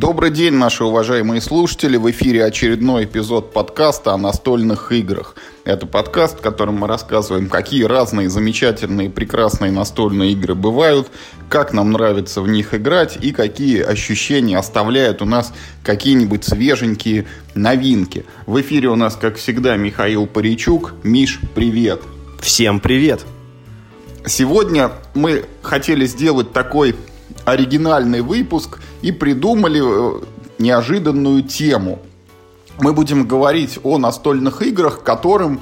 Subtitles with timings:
[0.00, 1.98] Добрый день, наши уважаемые слушатели.
[1.98, 5.34] В эфире очередной эпизод подкаста о настольных играх.
[5.66, 11.08] Это подкаст, в котором мы рассказываем, какие разные замечательные, прекрасные настольные игры бывают,
[11.50, 15.52] как нам нравится в них играть и какие ощущения оставляют у нас
[15.84, 18.24] какие-нибудь свеженькие новинки.
[18.46, 20.94] В эфире у нас, как всегда, Михаил Паричук.
[21.02, 22.00] Миш, привет!
[22.40, 23.26] Всем привет!
[24.24, 26.96] Сегодня мы хотели сделать такой
[27.44, 30.20] оригинальный выпуск и придумали э,
[30.58, 32.00] неожиданную тему.
[32.78, 35.60] Мы будем говорить о настольных играх, которым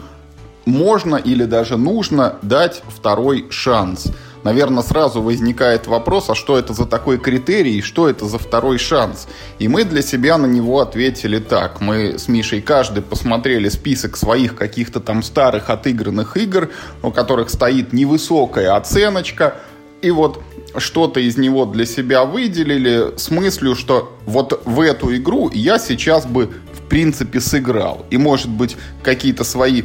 [0.65, 4.09] можно или даже нужно дать второй шанс.
[4.45, 9.27] Наверное, сразу возникает вопрос, а что это за такой критерий, что это за второй шанс?
[9.59, 11.81] И мы для себя на него ответили так.
[11.81, 16.71] Мы с Мишей каждый посмотрели список своих каких-то там старых отыгранных игр,
[17.03, 19.57] у которых стоит невысокая оценочка,
[20.03, 20.41] и вот
[20.77, 26.27] что-то из него для себя выделили с мыслью, что вот в эту игру я сейчас
[26.27, 28.07] бы в принципе сыграл.
[28.11, 29.83] И, может быть, какие-то свои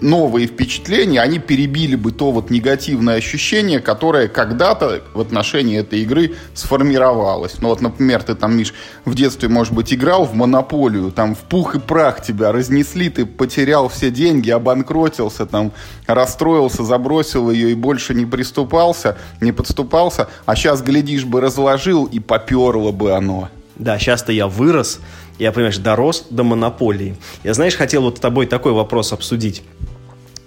[0.00, 6.34] новые впечатления, они перебили бы то вот негативное ощущение, которое когда-то в отношении этой игры
[6.54, 7.56] сформировалось.
[7.60, 11.40] Ну вот, например, ты там, Миш, в детстве, может быть, играл в монополию, там в
[11.40, 15.72] пух и прах тебя разнесли, ты потерял все деньги, обанкротился, там
[16.06, 22.18] расстроился, забросил ее и больше не приступался, не подступался, а сейчас, глядишь бы, разложил и
[22.18, 23.48] поперло бы оно.
[23.76, 24.98] Да, сейчас-то я вырос,
[25.38, 27.16] я, понимаешь, дорос до монополии.
[27.44, 29.62] Я, знаешь, хотел вот с тобой такой вопрос обсудить.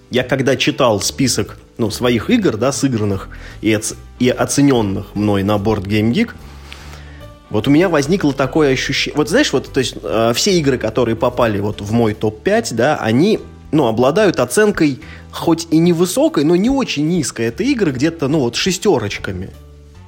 [0.10, 3.30] Я когда читал список ну, своих игр, да, сыгранных
[3.62, 6.32] и, оц- и оцененных мной на Board Game Geek,
[7.50, 9.18] вот у меня возникло такое ощущение...
[9.18, 12.96] Вот знаешь, вот, то есть, э, все игры, которые попали вот в мой топ-5, да,
[12.96, 13.40] они,
[13.72, 17.48] ну, обладают оценкой хоть и невысокой, но не очень низкой.
[17.48, 19.50] Это игры где-то, ну, вот шестерочками.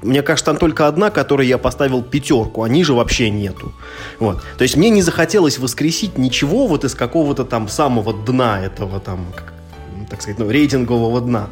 [0.03, 3.73] Мне кажется, там только одна, которой я поставил пятерку, а ниже вообще нету.
[4.19, 4.41] Вот.
[4.57, 9.25] То есть мне не захотелось воскресить ничего вот из какого-то там самого дна этого там,
[10.09, 11.47] так сказать, ну, рейтингового дна.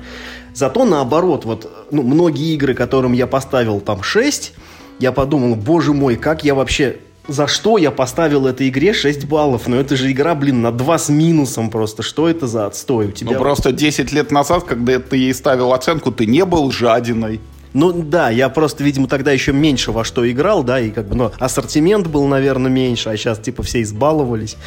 [0.54, 4.54] Зато наоборот, вот, ну, многие игры, которым я поставил там 6,
[5.00, 6.98] я подумал, боже мой, как я вообще
[7.28, 9.68] за что я поставил этой игре 6 баллов?
[9.68, 12.04] Ну это же игра, блин, на 2 с минусом просто.
[12.04, 13.32] Что это за отстой у тебя?
[13.32, 17.40] Ну просто 10 лет назад, когда ты ей ставил оценку, ты не был жадиной.
[17.74, 21.16] Ну да, я просто, видимо, тогда еще меньше во что играл, да, и как бы,
[21.16, 24.58] ну, ассортимент был, наверное, меньше, а сейчас, типа, все избаловались.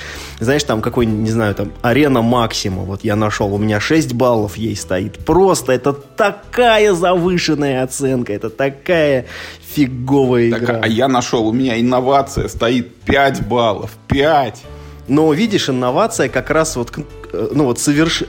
[0.41, 4.57] Знаешь, там какой, не знаю, там, арена максима, вот я нашел, у меня 6 баллов
[4.57, 5.19] ей стоит.
[5.25, 9.27] Просто это такая завышенная оценка, это такая
[9.75, 10.81] фиговая так, игра.
[10.83, 14.63] А я нашел, у меня инновация стоит 5 баллов, 5.
[15.09, 16.93] Но видишь, инновация как раз вот,
[17.33, 18.23] э, ну вот соверш...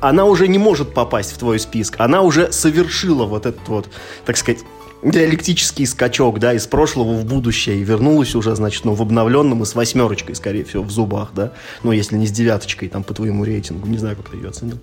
[0.00, 1.96] Она уже не может попасть в твой список.
[2.00, 3.88] Она уже совершила вот этот вот,
[4.24, 4.60] так сказать,
[5.02, 9.66] диалектический скачок, да, из прошлого в будущее и вернулась уже, значит, ну, в обновленном и
[9.66, 11.52] с восьмерочкой, скорее всего, в зубах, да,
[11.82, 14.78] ну, если не с девяточкой, там, по твоему рейтингу, не знаю, как ты ее оценил,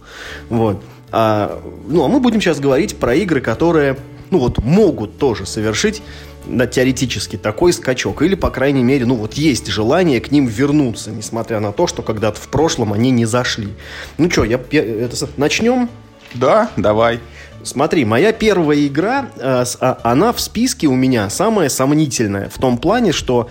[0.50, 0.82] вот.
[1.12, 3.98] А, ну, а мы будем сейчас говорить про игры, которые,
[4.30, 6.02] ну, вот, могут тоже совершить
[6.46, 8.22] на теоретически такой скачок.
[8.22, 12.02] Или, по крайней мере, ну вот есть желание к ним вернуться, несмотря на то, что
[12.02, 13.70] когда-то в прошлом они не зашли.
[14.18, 15.90] Ну что, я, я это, начнем?
[16.34, 17.20] Да, давай.
[17.64, 22.50] Смотри, моя первая игра, э, а, она в списке у меня самая сомнительная.
[22.50, 23.50] В том плане, что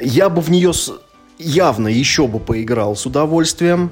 [0.00, 0.72] я бы в нее
[1.38, 3.90] явно еще бы поиграл с удовольствием.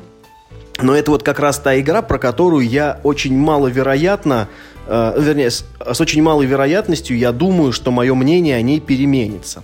[0.78, 4.48] Но это вот как раз та игра, про которую я очень маловероятно
[4.86, 9.62] э, вернее, с, с очень малой вероятностью я думаю, что мое мнение о ней переменится.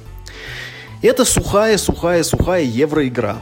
[1.03, 3.39] Это сухая, сухая, сухая евроигра.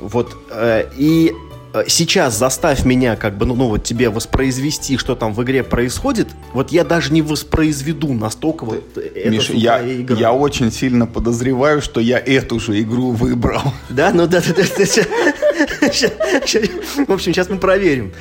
[0.00, 1.32] Вот, э, и
[1.74, 5.62] э, сейчас заставь меня, как бы, ну, ну, вот тебе воспроизвести, что там в игре
[5.62, 10.16] происходит, вот я даже не воспроизведу настолько вот Миш, я, игра.
[10.16, 13.62] я очень сильно подозреваю, что я эту же игру выбрал.
[13.90, 14.64] Да, ну да, да, да.
[17.06, 18.12] В общем, сейчас мы проверим.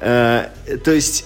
[0.00, 0.48] Э,
[0.84, 1.24] то есть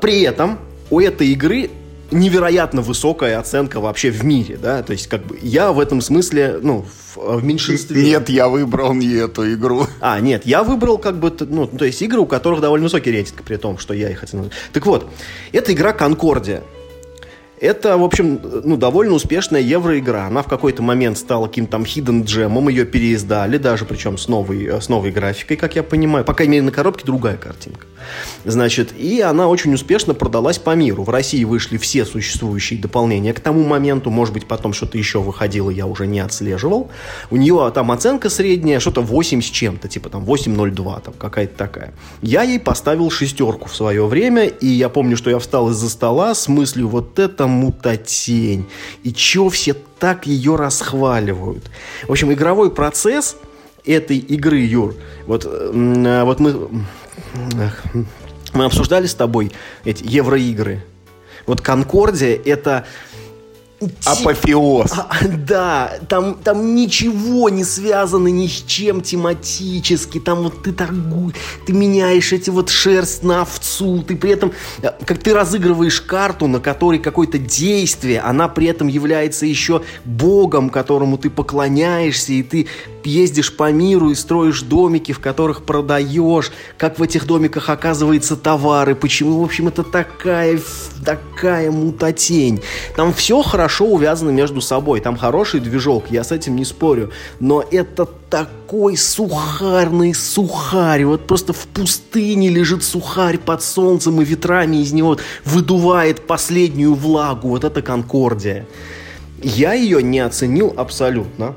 [0.00, 0.58] при этом
[0.90, 1.70] у этой игры
[2.12, 6.58] невероятно высокая оценка вообще в мире, да, то есть как бы я в этом смысле,
[6.62, 6.84] ну,
[7.14, 8.02] в, в меньшинстве.
[8.02, 9.86] Нет, я выбрал не эту игру.
[10.00, 13.42] А, нет, я выбрал как бы, ну, то есть игры, у которых довольно высокий рейтинг,
[13.42, 14.50] при том, что я их оценил.
[14.72, 15.10] Так вот,
[15.52, 16.62] это игра Конкордия.
[17.62, 20.26] Это, в общем, ну, довольно успешная евроигра.
[20.26, 24.82] Она в какой-то момент стала каким-то там hidden джемом, ее переиздали, даже причем с новой,
[24.82, 26.24] с новой графикой, как я понимаю.
[26.24, 27.86] По крайней мере, на коробке другая картинка.
[28.44, 31.04] Значит, и она очень успешно продалась по миру.
[31.04, 34.10] В России вышли все существующие дополнения к тому моменту.
[34.10, 36.90] Может быть, потом что-то еще выходило, я уже не отслеживал.
[37.30, 41.94] У нее там оценка средняя, что-то 8 с чем-то, типа там 8.02, там какая-то такая.
[42.22, 46.34] Я ей поставил шестерку в свое время, и я помню, что я встал из-за стола
[46.34, 48.66] с мыслью, вот это мутатень.
[49.02, 51.70] И чё все так ее расхваливают?
[52.06, 53.36] В общем, игровой процесс
[53.84, 54.94] этой игры, Юр,
[55.26, 56.68] вот, э, вот мы,
[58.52, 59.52] мы обсуждали с тобой
[59.84, 60.84] эти евроигры.
[61.46, 62.86] Вот Конкордия это
[64.04, 64.92] Апофеоз.
[64.92, 70.18] А, да, там, там ничего не связано ни с чем тематически.
[70.18, 71.34] Там вот ты торгуешь,
[71.66, 74.02] ты меняешь эти вот шерсть на овцу.
[74.02, 74.52] Ты при этом,
[74.82, 80.70] э, как ты разыгрываешь карту, на которой какое-то действие, она при этом является еще богом,
[80.70, 82.68] которому ты поклоняешься, и ты
[83.06, 88.94] ездишь по миру и строишь домики, в которых продаешь, как в этих домиках оказывается товары,
[88.94, 90.60] почему, в общем, это такая,
[91.04, 92.62] такая мутатень.
[92.96, 97.10] Там все хорошо увязано между собой, там хороший движок, я с этим не спорю,
[97.40, 104.76] но это такой сухарный сухарь, вот просто в пустыне лежит сухарь под солнцем и ветрами
[104.76, 108.66] из него выдувает последнюю влагу, вот это Конкордия.
[109.42, 111.56] Я ее не оценил абсолютно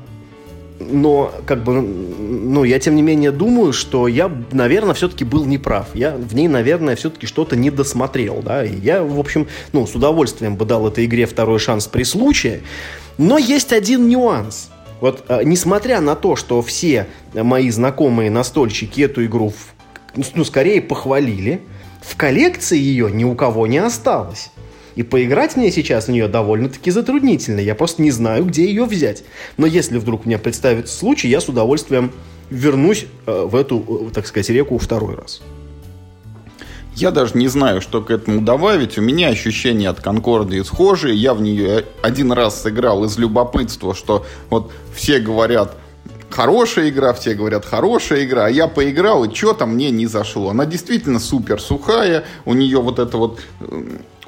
[0.78, 5.88] но как бы, ну, я тем не менее думаю, что я, наверное, все-таки был неправ.
[5.94, 8.64] Я в ней, наверное, все-таки что-то не досмотрел, да.
[8.64, 12.60] И я, в общем, ну, с удовольствием бы дал этой игре второй шанс при случае.
[13.18, 14.70] Но есть один нюанс.
[15.00, 19.52] Вот, э, несмотря на то, что все мои знакомые настольщики эту игру,
[20.34, 21.60] ну, скорее похвалили,
[22.02, 24.50] в коллекции ее ни у кого не осталось.
[24.96, 27.60] И поиграть мне сейчас в нее довольно-таки затруднительно.
[27.60, 29.24] Я просто не знаю, где ее взять.
[29.58, 32.10] Но если вдруг мне представится случай, я с удовольствием
[32.50, 35.42] вернусь э, в эту, э, так сказать, реку второй раз.
[36.94, 38.96] Я даже не знаю, что к этому добавить.
[38.96, 41.14] У меня ощущения от Конкордии схожие.
[41.14, 45.76] Я в нее один раз сыграл из любопытства, что вот все говорят,
[46.30, 50.48] хорошая игра, все говорят, хорошая игра, а я поиграл, и что-то мне не зашло.
[50.48, 53.40] Она действительно супер сухая, у нее вот это вот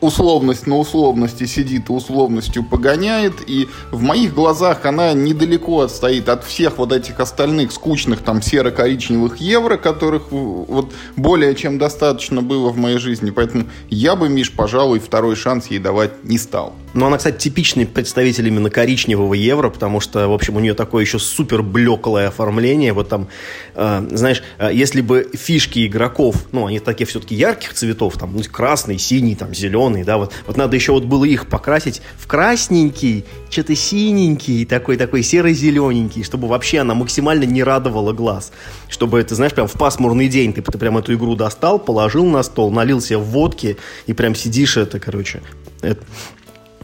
[0.01, 6.45] условность на условности сидит и условностью погоняет, и в моих глазах она недалеко отстоит от
[6.45, 12.77] всех вот этих остальных скучных там серо-коричневых евро, которых вот более чем достаточно было в
[12.77, 16.75] моей жизни, поэтому я бы, Миш, пожалуй, второй шанс ей давать не стал.
[16.95, 21.05] Но она, кстати, типичный представитель именно коричневого евро, потому что, в общем, у нее такое
[21.05, 22.93] еще супер блеклое оформление.
[22.93, 23.29] Вот там,
[23.75, 28.43] э, знаешь, э, если бы фишки игроков, ну, они такие все-таки ярких цветов, там, ну,
[28.51, 33.25] красный, синий, там, зеленый, да, вот, вот надо еще вот было их покрасить в красненький,
[33.51, 38.53] что-то синенький, такой, такой серо-зелененький, чтобы вообще она максимально не радовала глаз.
[38.89, 42.43] Чтобы, ты знаешь, прям в пасмурный день ты, ты прям эту игру достал, положил на
[42.43, 43.77] стол, налил себе водки
[44.07, 45.43] и прям сидишь это, короче,
[45.83, 46.03] это,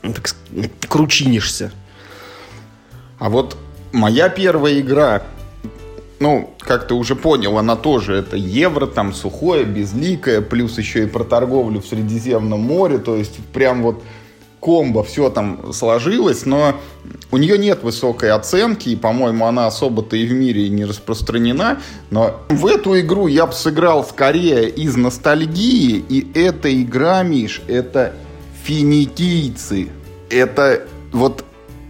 [0.00, 0.34] так,
[0.88, 1.72] кручинишься.
[3.18, 3.56] А вот
[3.92, 5.22] моя первая игра,
[6.24, 11.06] ну, как ты уже понял, она тоже это евро, там сухое, безликое, плюс еще и
[11.06, 14.02] про торговлю в Средиземном море, то есть прям вот
[14.58, 16.76] комбо, все там сложилось, но
[17.30, 22.40] у нее нет высокой оценки, и, по-моему, она особо-то и в мире не распространена, но
[22.48, 28.14] в эту игру я бы сыграл скорее из ностальгии, и эта игра, Миш, это
[28.62, 29.90] финикийцы.
[30.30, 31.44] Это вот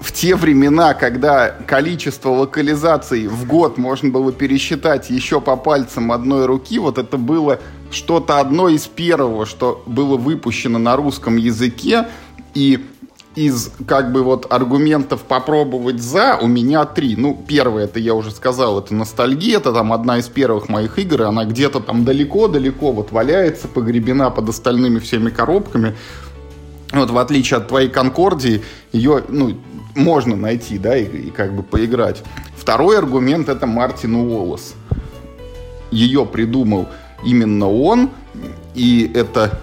[0.05, 6.45] в те времена, когда количество локализаций в год можно было пересчитать еще по пальцам одной
[6.45, 7.59] руки, вот это было
[7.91, 12.07] что-то одно из первого, что было выпущено на русском языке.
[12.53, 12.85] И
[13.35, 17.17] из как бы вот аргументов попробовать за у меня три.
[17.17, 21.23] Ну, первое, это я уже сказал, это ностальгия, это там одна из первых моих игр,
[21.23, 25.97] она где-то там далеко-далеко вот валяется, погребена под остальными всеми коробками.
[26.95, 29.57] Вот в отличие от твоей Конкордии, ее, ну,
[29.95, 32.23] можно найти, да, и, и как бы поиграть.
[32.57, 34.75] Второй аргумент это Мартин Уоллес.
[35.91, 36.89] Ее придумал
[37.25, 38.11] именно он,
[38.75, 39.61] и это,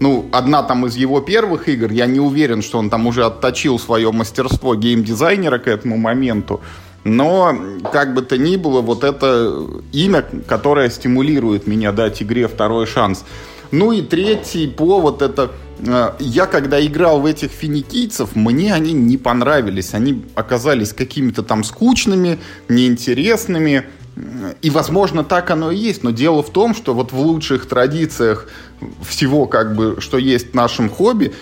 [0.00, 1.90] ну, одна там из его первых игр.
[1.90, 6.60] Я не уверен, что он там уже отточил свое мастерство геймдизайнера к этому моменту.
[7.04, 7.56] Но,
[7.92, 13.24] как бы то ни было, вот это имя, которое стимулирует меня дать игре второй шанс.
[13.72, 15.50] Ну и третий повод это
[16.18, 19.94] я когда играл в этих финикийцев, мне они не понравились.
[19.94, 23.84] Они оказались какими-то там скучными, неинтересными.
[24.60, 26.04] И, возможно, так оно и есть.
[26.04, 28.46] Но дело в том, что вот в лучших традициях
[29.08, 31.32] всего, как бы, что есть в нашем хобби,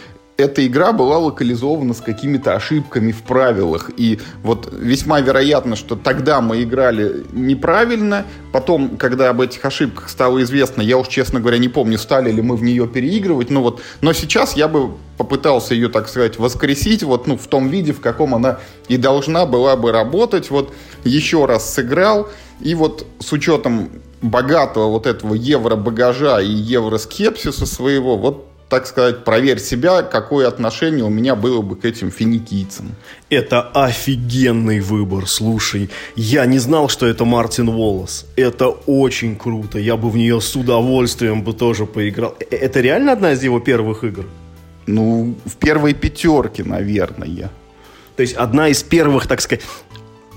[0.41, 3.91] эта игра была локализована с какими-то ошибками в правилах.
[3.97, 8.25] И вот весьма вероятно, что тогда мы играли неправильно.
[8.53, 12.43] Потом, когда об этих ошибках стало известно, я уж, честно говоря, не помню, стали ли
[12.43, 13.51] мы в нее переигрывать.
[13.51, 17.69] Ну вот, но сейчас я бы попытался ее, так сказать, воскресить вот, ну, в том
[17.69, 20.51] виде, в каком она и должна была бы работать.
[20.51, 20.73] Вот
[21.05, 22.29] еще раз сыграл.
[22.61, 23.91] И вот с учетом
[24.23, 31.09] богатого вот этого евро-багажа и евро-скепсиса своего, вот так сказать, проверь себя, какое отношение у
[31.09, 32.95] меня было бы к этим финикийцам.
[33.29, 35.91] Это офигенный выбор, слушай.
[36.15, 38.27] Я не знал, что это Мартин Волос.
[38.37, 39.79] Это очень круто.
[39.81, 42.37] Я бы в нее с удовольствием бы тоже поиграл.
[42.39, 44.27] Э, это реально одна из его первых игр?
[44.87, 47.51] Ну, в первой пятерке, наверное.
[48.17, 49.65] То есть одна из первых, так сказать,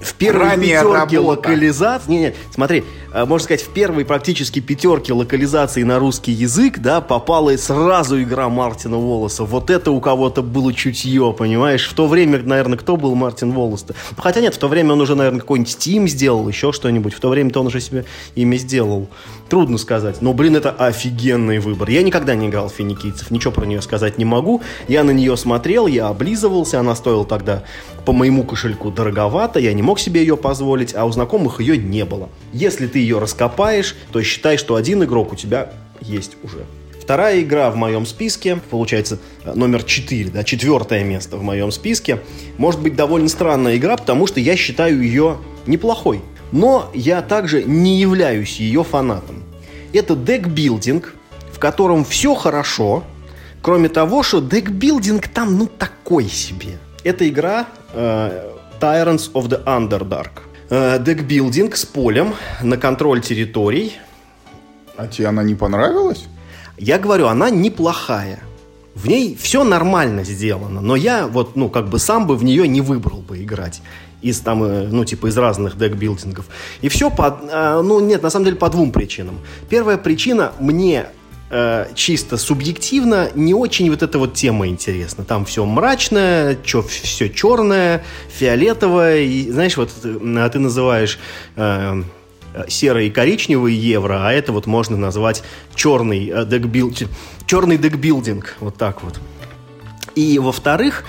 [0.02, 2.12] в первой Ранее пятерке локализаций...
[2.12, 2.84] Не, не, смотри,
[3.14, 8.50] можно сказать, в первой практически пятерке локализации на русский язык, да, попала и сразу игра
[8.50, 9.44] Мартина Волоса.
[9.44, 11.88] Вот это у кого-то было чутье, понимаешь?
[11.88, 13.94] В то время, наверное, кто был Мартин Волос-то?
[14.18, 17.14] Хотя нет, в то время он уже, наверное, какой-нибудь Steam сделал, еще что-нибудь.
[17.14, 18.06] В то время-то он уже себе
[18.36, 19.08] имя сделал.
[19.48, 20.22] Трудно сказать.
[20.22, 21.90] Но, блин, это офигенный выбор.
[21.90, 24.62] Я никогда не играл в финикийцев, ничего про нее сказать не могу.
[24.88, 27.64] Я на нее смотрел, я облизывался, она стоила тогда
[28.06, 32.06] по моему кошельку дороговато, я не мог себе ее позволить, а у знакомых ее не
[32.06, 32.30] было.
[32.52, 36.66] Если ты ее раскопаешь, то считай, что один игрок у тебя есть уже.
[37.04, 42.22] Вторая игра в моем списке, получается номер 4, да, четвертое место в моем списке,
[42.58, 46.22] может быть довольно странная игра, потому что я считаю ее неплохой.
[46.54, 49.44] Но я также не являюсь ее фанатом.
[49.92, 51.14] Это декбилдинг,
[51.52, 53.04] в котором все хорошо,
[53.62, 56.78] кроме того, что декбилдинг там ну такой себе.
[57.04, 60.44] Эта игра э, Tyrants of the Underdark.
[60.76, 63.94] Э, декбилдинг с полем на контроль территорий.
[64.98, 66.26] А тебе она не понравилась?
[66.80, 68.40] Я говорю, она неплохая.
[68.96, 72.68] В ней все нормально сделано, но я вот, ну, как бы сам бы в нее
[72.68, 73.84] не выбрал бы играть
[74.24, 76.48] из там, э, ну, типа из разных декбилдингов.
[76.82, 79.42] И все по, э, ну, нет, на самом деле по двум причинам.
[79.70, 81.06] Первая причина, мне
[81.54, 85.24] э, чисто субъективно не очень вот эта вот тема интересна.
[85.24, 89.20] Там все мрачное, чё, все черное, фиолетовое.
[89.20, 91.20] И, знаешь, вот э, ты называешь
[91.56, 92.04] э,
[92.68, 95.44] серый и коричневый евро, а это вот можно назвать
[95.76, 96.92] черный, э, декбил,
[97.46, 98.56] черный декбилдинг.
[98.60, 99.20] Вот так вот.
[100.16, 101.04] И во-вторых,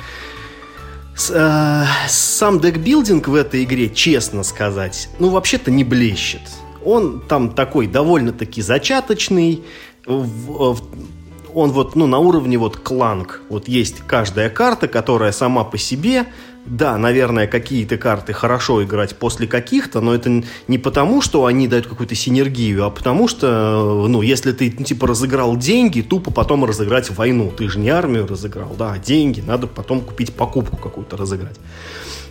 [1.16, 6.42] с, э, сам декбилдинг в этой игре, честно сказать, ну вообще-то не блещет.
[6.84, 9.64] Он там такой довольно-таки зачаточный,
[10.06, 13.40] он вот, ну, на уровне вот кланг.
[13.48, 16.26] Вот есть каждая карта, которая сама по себе,
[16.66, 21.86] да, наверное, какие-то карты хорошо играть после каких-то, но это не потому, что они дают
[21.86, 27.10] какую-то синергию, а потому что, ну, если ты, ну, типа, разыграл деньги, тупо потом разыграть
[27.10, 27.52] войну.
[27.56, 31.56] Ты же не армию разыграл, да, а деньги, надо потом купить покупку какую-то разыграть.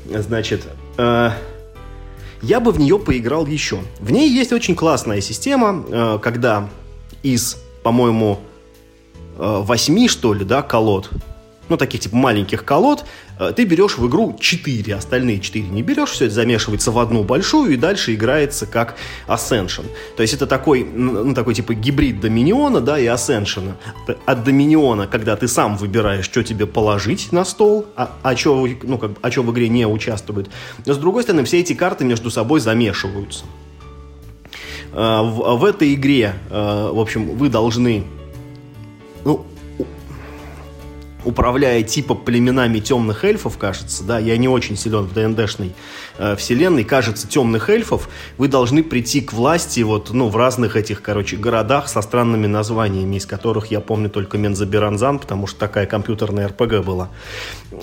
[0.06, 0.64] Значит,
[0.98, 1.30] э,
[2.42, 3.80] я бы в нее поиграл еще.
[4.00, 6.70] В ней есть очень классная система, э, когда
[7.22, 8.40] из по-моему,
[9.38, 11.10] э, восьми, что ли, да, колод,
[11.70, 13.06] ну, таких типа маленьких колод,
[13.40, 17.24] э, ты берешь в игру 4, остальные 4 не берешь, все это замешивается в одну
[17.24, 18.96] большую и дальше играется как
[19.28, 19.86] Ascension.
[20.18, 23.74] То есть это такой, ну, такой типа гибрид Доминиона, да, и Ascension.
[24.26, 28.98] От Доминиона, когда ты сам выбираешь, что тебе положить на стол, а, а что ну,
[28.98, 30.50] как, а в игре не участвует.
[30.86, 33.46] Но с другой стороны, все эти карты между собой замешиваются.
[34.94, 38.04] Э, в, в этой игре, э, в общем, вы должны,
[39.26, 39.46] ну,
[41.26, 45.74] управляя типа племенами темных эльфов, кажется, да, я не очень силен в ДНДшной
[46.18, 51.02] э, вселенной, кажется, темных эльфов, вы должны прийти к власти вот, ну, в разных этих,
[51.02, 56.48] короче, городах со странными названиями, из которых я помню только Мензабиранзан, потому что такая компьютерная
[56.50, 57.10] РПГ была.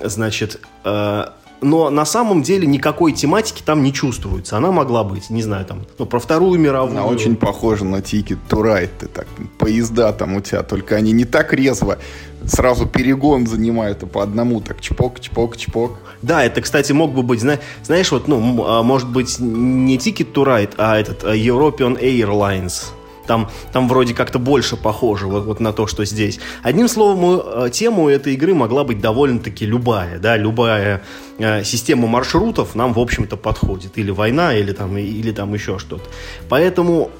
[0.04, 1.24] Значит, э,
[1.60, 4.56] но на самом деле никакой тематики там не чувствуется.
[4.56, 6.92] Она могла быть, не знаю, там, ну, про Вторую мировую.
[6.92, 8.90] Она очень похожа на Ticket to Ride.
[8.98, 9.26] Ты так,
[9.58, 11.98] поезда там у тебя, только они не так резво
[12.46, 15.98] сразу перегон занимают, а по одному так чпок, чпок, чпок.
[16.22, 20.44] Да, это, кстати, мог бы быть, знаешь, вот, ну, а, может быть, не Ticket to
[20.44, 22.92] Ride, а этот а European Airlines
[23.30, 26.40] там, там вроде как-то больше похоже вот, вот на то, что здесь.
[26.64, 31.02] Одним словом, э, тему этой игры могла быть довольно-таки любая, да, любая
[31.38, 33.98] э, система маршрутов нам, в общем-то, подходит.
[33.98, 36.02] Или война, или там, или там еще что-то.
[36.48, 37.12] Поэтому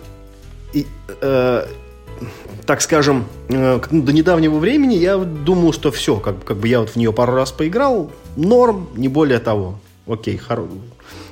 [0.72, 0.84] и,
[1.20, 1.66] э,
[2.66, 6.90] так скажем, э, до недавнего времени я думал, что все, как, как бы я вот
[6.90, 9.78] в нее пару раз поиграл, норм, не более того.
[10.10, 10.66] Окей, хоро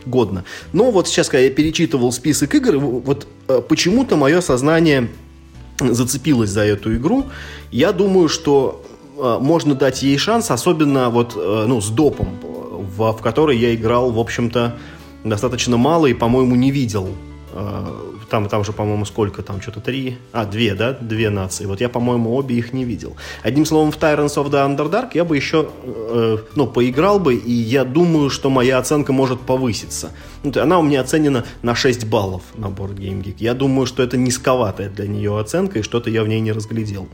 [0.07, 0.45] годно.
[0.73, 5.09] Но вот сейчас, когда я перечитывал список игр, вот э, почему-то мое сознание
[5.81, 7.27] зацепилось за эту игру.
[7.73, 8.85] Я думаю, что
[9.17, 12.39] э, можно дать ей шанс, особенно вот, э, ну, с допом,
[12.97, 14.77] в, в который я играл, в общем-то,
[15.25, 17.09] достаточно мало и, по-моему, не видел
[18.29, 21.67] там, там же, по-моему, сколько там, что-то три, а, две, да, две нации.
[21.67, 23.17] Вот я, по-моему, обе их не видел.
[23.43, 27.53] Одним словом, в Tyrants of the Underdark я бы еще, э, ну, поиграл бы, и
[27.53, 30.13] я думаю, что моя оценка может повыситься.
[30.43, 33.37] Ну, она у меня оценена на 6 баллов на Board Game Geek.
[33.39, 37.09] Я думаю, что это низковатая для нее оценка, и что-то я в ней не разглядел.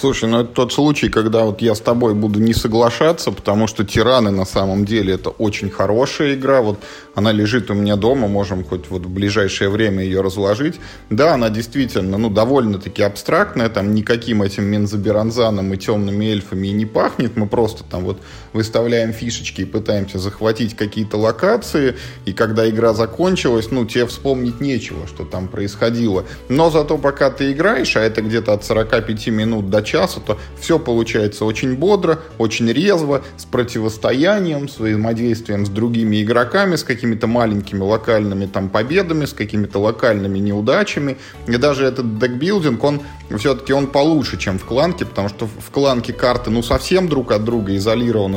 [0.00, 3.84] Слушай, ну это тот случай, когда вот я с тобой буду не соглашаться, потому что
[3.84, 6.62] Тираны на самом деле это очень хорошая игра.
[6.62, 6.78] Вот
[7.14, 10.80] она лежит у меня дома, можем хоть вот в ближайшее время ее разложить.
[11.10, 16.86] Да, она действительно, ну, довольно-таки абстрактная, там никаким этим Мензаберанзаном и темными эльфами и не
[16.86, 17.36] пахнет.
[17.36, 23.70] Мы просто там вот выставляем фишечки и пытаемся захватить какие-то локации, и когда игра закончилась,
[23.70, 26.24] ну, тебе вспомнить нечего, что там происходило.
[26.48, 30.78] Но зато пока ты играешь, а это где-то от 45 минут до часа, то все
[30.78, 37.80] получается очень бодро, очень резво, с противостоянием, с взаимодействием с другими игроками, с какими-то маленькими
[37.80, 41.16] локальными там победами, с какими-то локальными неудачами.
[41.46, 43.02] И даже этот декбилдинг, он
[43.38, 47.44] все-таки он получше, чем в кланке, потому что в кланке карты ну совсем друг от
[47.44, 47.76] друга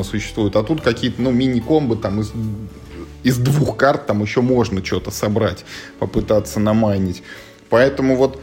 [0.04, 2.32] изолированно существуют, а тут какие-то ну мини-комбы там из
[3.22, 5.64] из двух карт там еще можно что-то собрать,
[5.98, 7.22] попытаться намайнить.
[7.70, 8.38] Поэтому вот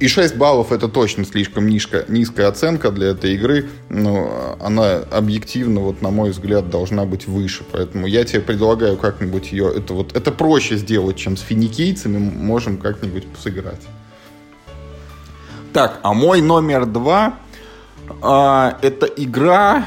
[0.00, 5.82] и 6 баллов это точно слишком низко, низкая оценка для этой игры, но она объективно,
[5.82, 7.62] вот на мой взгляд, должна быть выше.
[7.70, 9.72] Поэтому я тебе предлагаю как-нибудь ее...
[9.72, 12.18] Это, вот, это проще сделать, чем с финикийцами.
[12.18, 13.82] Можем как-нибудь сыграть.
[15.72, 17.36] Так, а мой номер два
[18.20, 19.84] а, это игра...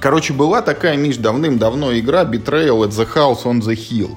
[0.00, 4.16] Короче, была такая, Миш, давным-давно игра Betrayal at the House on the Hill.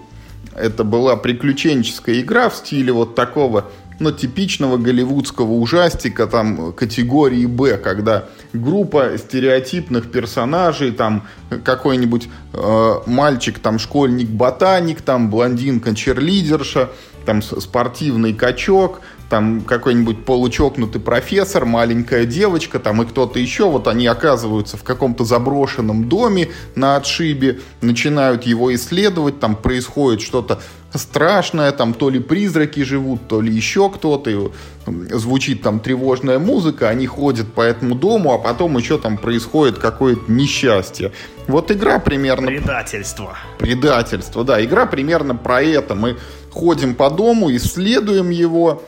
[0.56, 7.78] Это была приключенческая игра в стиле вот такого ну, типичного голливудского ужастика там категории Б,
[7.78, 11.28] когда группа стереотипных персонажей, там
[11.64, 16.90] какой-нибудь э, мальчик, там школьник-ботаник, там блондинка-черлидерша,
[17.26, 24.06] там спортивный качок, там какой-нибудь получокнутый профессор, маленькая девочка, там и кто-то еще, вот они
[24.06, 30.60] оказываются в каком-то заброшенном доме на отшибе, начинают его исследовать, там происходит что-то
[30.94, 34.52] страшное, там то ли призраки живут, то ли еще кто-то,
[34.86, 40.30] звучит там тревожная музыка, они ходят по этому дому, а потом еще там происходит какое-то
[40.30, 41.14] несчастье.
[41.48, 42.48] Вот игра примерно...
[42.48, 43.38] Предательство.
[43.60, 45.96] Предательство, да, игра примерно про это.
[45.96, 46.18] Мы
[46.50, 48.84] ходим по дому, исследуем его,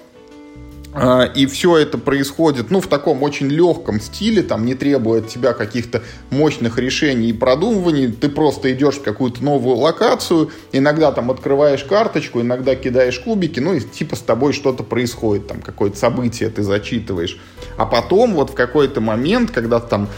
[1.35, 6.03] и все это происходит, ну, в таком очень легком стиле, там не требует тебя каких-то
[6.29, 8.11] мощных решений и продумываний.
[8.11, 13.73] Ты просто идешь в какую-то новую локацию, иногда там открываешь карточку, иногда кидаешь кубики, ну,
[13.73, 17.39] и типа с тобой что-то происходит, там какое-то событие ты зачитываешь.
[17.77, 20.09] А потом вот в какой-то момент, когда ты там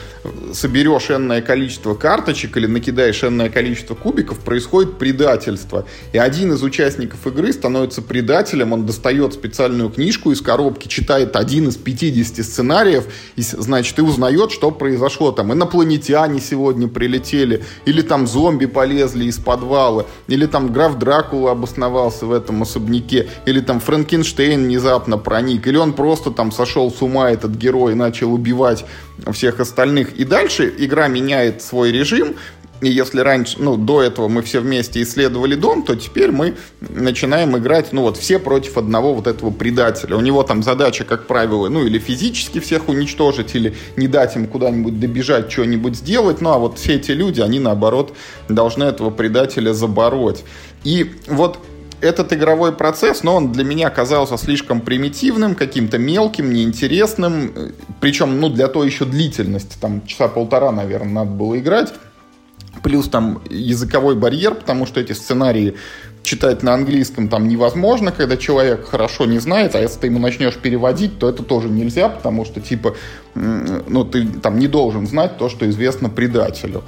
[0.53, 5.85] соберешь энное количество карточек или накидаешь энное количество кубиков, происходит предательство.
[6.11, 11.35] И один из участников игры становится предателем, он достает специальную книжку из коробки, коробке читает
[11.35, 15.31] один из 50 сценариев, и, значит, и узнает, что произошло.
[15.31, 22.25] Там инопланетяне сегодня прилетели, или там зомби полезли из подвала, или там граф Дракула обосновался
[22.25, 27.29] в этом особняке, или там Франкенштейн внезапно проник, или он просто там сошел с ума,
[27.29, 28.85] этот герой, и начал убивать
[29.31, 30.15] всех остальных.
[30.19, 32.35] И дальше игра меняет свой режим,
[32.81, 37.57] и если раньше, ну, до этого мы все вместе исследовали дом, то теперь мы начинаем
[37.57, 40.17] играть, ну, вот все против одного вот этого предателя.
[40.17, 44.47] У него там задача, как правило, ну, или физически всех уничтожить, или не дать им
[44.47, 46.41] куда-нибудь добежать, что-нибудь сделать.
[46.41, 48.13] Ну, а вот все эти люди, они, наоборот,
[48.49, 50.43] должны этого предателя забороть.
[50.83, 51.59] И вот
[52.01, 57.53] этот игровой процесс, но он для меня казался слишком примитивным, каким-то мелким, неинтересным.
[58.01, 61.93] Причем, ну, для той еще длительности, там, часа полтора, наверное, надо было играть
[62.85, 65.73] плюс там языковой барьер, потому что эти сценарии
[66.21, 70.53] читать на английском там невозможно, когда человек хорошо не знает, а если ты ему начнешь
[70.53, 72.95] переводить, то это тоже нельзя, потому что, типа,
[73.33, 76.83] ну, ты там не должен знать то, что известно предателю.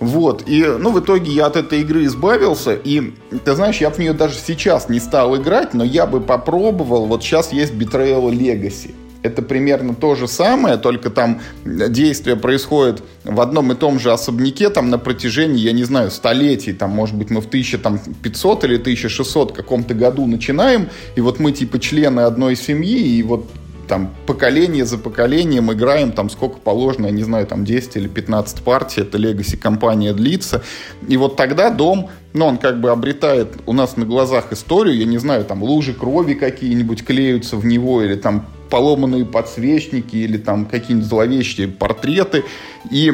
[0.00, 3.12] Вот, и, ну, в итоге я от этой игры избавился, и,
[3.44, 7.22] ты знаешь, я в нее даже сейчас не стал играть, но я бы попробовал, вот
[7.22, 8.92] сейчас есть Betrayal Legacy,
[9.22, 14.70] это примерно то же самое, только там действие происходит в одном и том же особняке
[14.70, 19.52] там на протяжении, я не знаю, столетий, там, может быть, мы в 1500 или 1600
[19.52, 23.48] каком-то году начинаем, и вот мы типа члены одной семьи, и вот
[23.88, 28.62] там поколение за поколением играем там сколько положено, я не знаю, там 10 или 15
[28.62, 30.62] партий, это Legacy компания длится.
[31.08, 35.06] И вот тогда дом, ну, он как бы обретает у нас на глазах историю, я
[35.06, 40.66] не знаю, там лужи крови какие-нибудь клеются в него, или там поломанные подсвечники или там
[40.66, 42.44] какие-нибудь зловещие портреты.
[42.90, 43.10] И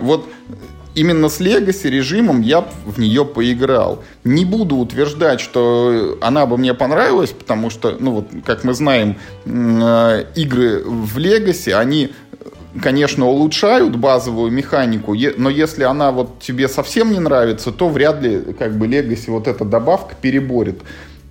[0.00, 0.26] вот
[0.96, 4.02] именно с Legacy режимом я в нее поиграл.
[4.24, 9.16] Не буду утверждать, что она бы мне понравилась, потому что, ну вот, как мы знаем,
[9.44, 12.10] э, игры в Legacy, они
[12.82, 18.52] конечно, улучшают базовую механику, но если она вот тебе совсем не нравится, то вряд ли
[18.58, 20.80] как бы Legacy вот эта добавка переборет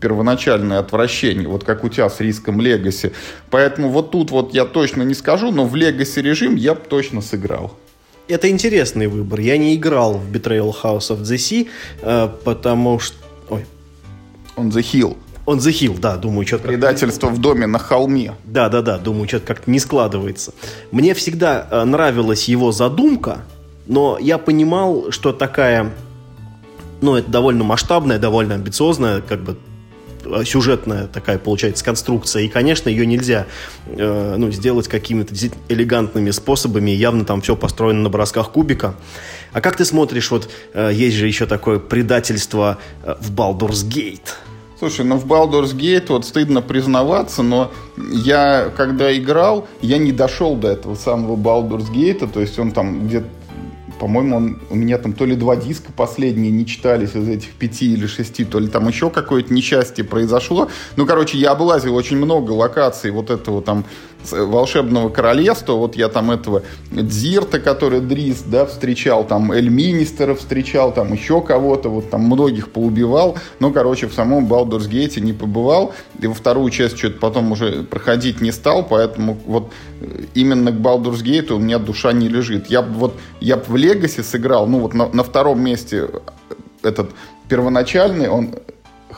[0.05, 3.11] первоначальное отвращение, вот как у тебя с риском Legacy.
[3.49, 7.21] Поэтому вот тут вот я точно не скажу, но в Legacy режим я бы точно
[7.21, 7.71] сыграл.
[8.27, 9.39] Это интересный выбор.
[9.39, 11.67] Я не играл в Betrayal House of the Sea,
[12.03, 13.17] э, потому что...
[13.49, 13.65] Ой.
[14.57, 15.17] On the Hill.
[15.47, 16.67] On the Hill, да, думаю, что-то...
[16.67, 18.33] Предательство в доме на холме.
[18.43, 20.53] Да, да, да, думаю, что-то как-то не складывается.
[20.91, 23.39] Мне всегда э, нравилась его задумка,
[23.87, 25.91] но я понимал, что такая,
[27.01, 29.57] ну, это довольно масштабная, довольно амбициозная, как бы
[30.45, 33.47] сюжетная такая получается конструкция, и, конечно, ее нельзя
[33.85, 35.33] э, ну, сделать какими-то
[35.69, 38.95] элегантными способами, явно там все построено на бросках кубика.
[39.53, 44.29] А как ты смотришь, вот э, есть же еще такое предательство э, в Baldur's Gate–
[44.77, 50.55] Слушай, ну в Baldur's Gate вот стыдно признаваться, но я, когда играл, я не дошел
[50.55, 53.27] до этого самого Baldur's Gate, то есть он там где-то
[53.99, 57.93] по-моему, он, у меня там то ли два диска последние не читались из этих пяти
[57.93, 60.69] или шести, то ли там еще какое-то несчастье произошло.
[60.95, 63.85] Ну, короче, я облазил очень много локаций вот этого там
[64.31, 65.73] волшебного королевства.
[65.73, 71.41] Вот я там этого Дзирта, который Дрис, да, встречал, там Эль Министера встречал, там еще
[71.41, 73.37] кого-то, вот там многих поубивал.
[73.59, 75.93] Но, короче, в самом Балдурс Гейте не побывал.
[76.19, 79.71] И во вторую часть что-то потом уже проходить не стал, поэтому вот
[80.33, 82.67] именно к Балдурс Гейту у меня душа не лежит.
[82.67, 86.09] Я вот, я в Легасе сыграл, ну вот на, на втором месте
[86.81, 87.11] этот
[87.49, 88.55] первоначальный, он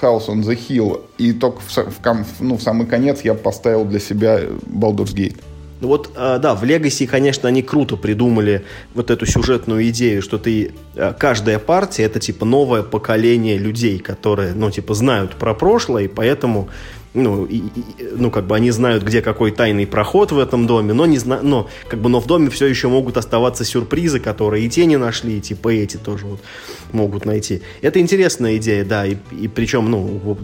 [0.02, 4.00] House on the Hill, и только в, в, ну, в самый конец я поставил для
[4.00, 5.38] себя Baldur's Gate.
[5.80, 10.40] Ну вот, а, да, в Legacy, конечно, они круто придумали вот эту сюжетную идею, что
[10.40, 16.06] ты, а, каждая партия это типа новое поколение людей, которые, ну, типа, знают про прошлое,
[16.06, 16.70] и поэтому
[17.18, 17.74] ну, и, и,
[18.16, 21.42] ну, как бы они знают, где какой тайный проход в этом доме, но не зна...
[21.42, 24.98] но, как бы, но в доме все еще могут оставаться сюрпризы, которые и те не
[24.98, 26.40] нашли, и типа эти тоже вот
[26.92, 27.62] могут найти.
[27.82, 30.38] Это интересная идея, да, и, и причем, ну,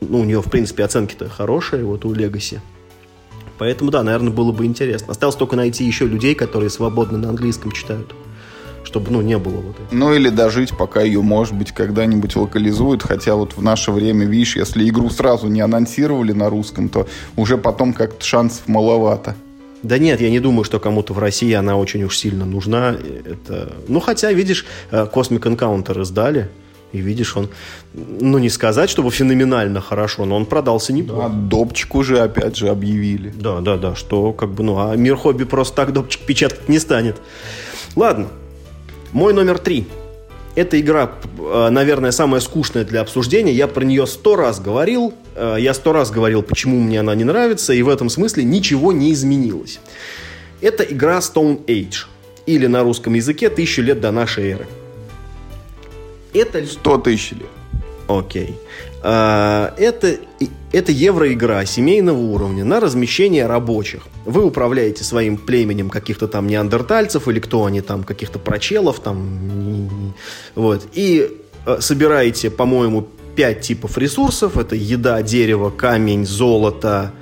[0.00, 2.60] ну, у нее, в принципе, оценки-то хорошие, вот у Legacy.
[3.58, 5.10] Поэтому, да, наверное, было бы интересно.
[5.10, 8.14] Осталось только найти еще людей, которые свободно на английском читают
[8.84, 9.88] чтобы, ну, не было вот этого.
[9.90, 14.56] Ну, или дожить, пока ее, может быть, когда-нибудь локализуют, хотя вот в наше время, видишь,
[14.56, 19.34] если игру сразу не анонсировали на русском, то уже потом как-то шансов маловато.
[19.82, 22.96] Да нет, я не думаю, что кому-то в России она очень уж сильно нужна.
[23.24, 23.72] Это...
[23.88, 26.50] Ну, хотя, видишь, э, Cosmic Encounter издали,
[26.92, 27.48] и видишь, он,
[27.94, 31.28] ну не сказать, чтобы феноменально хорошо, но он продался неплохо.
[31.28, 33.32] Да, допчик уже опять же объявили.
[33.34, 36.80] Да, да, да, что как бы, ну, а мир хобби просто так допчик печатать не
[36.80, 37.16] станет.
[37.94, 38.28] Ладно,
[39.12, 39.86] мой номер три.
[40.56, 43.52] Эта игра, э, наверное, самая скучная для обсуждения.
[43.52, 45.14] Я про нее сто раз говорил.
[45.36, 47.72] Э, я сто раз говорил, почему мне она не нравится.
[47.72, 49.80] И в этом смысле ничего не изменилось.
[50.60, 52.06] Это игра Stone Age.
[52.46, 54.66] Или на русском языке «Тысячу лет до нашей эры».
[56.32, 56.64] Это...
[56.66, 57.48] Сто тысяч лет.
[58.08, 58.58] Окей.
[59.02, 60.18] А, это,
[60.72, 64.02] это евроигра семейного уровня на размещение рабочих.
[64.26, 70.14] Вы управляете своим племенем каких-то там неандертальцев или кто они там, каких-то прочелов там.
[70.54, 70.86] Вот.
[70.92, 71.30] И
[71.66, 74.58] э, собираете, по-моему, пять типов ресурсов.
[74.58, 77.12] Это еда, дерево, камень, золото.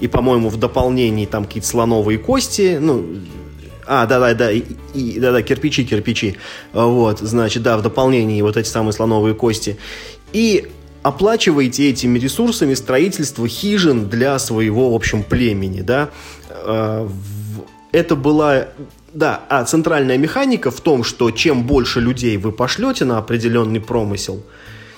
[0.00, 2.78] И, по-моему, в дополнении там какие-то слоновые кости.
[2.80, 3.04] Ну,
[3.86, 6.36] а, да-да-да, и, да-да, кирпичи, кирпичи.
[6.72, 9.78] Вот, значит, да, в дополнении вот эти самые слоновые кости.
[10.32, 10.68] И
[11.02, 16.10] оплачиваете этими ресурсами строительство хижин для своего, в общем, племени, да.
[16.48, 17.08] А,
[17.92, 18.68] это была
[19.12, 24.42] да, а центральная механика в том, что чем больше людей вы пошлете на определенный промысел,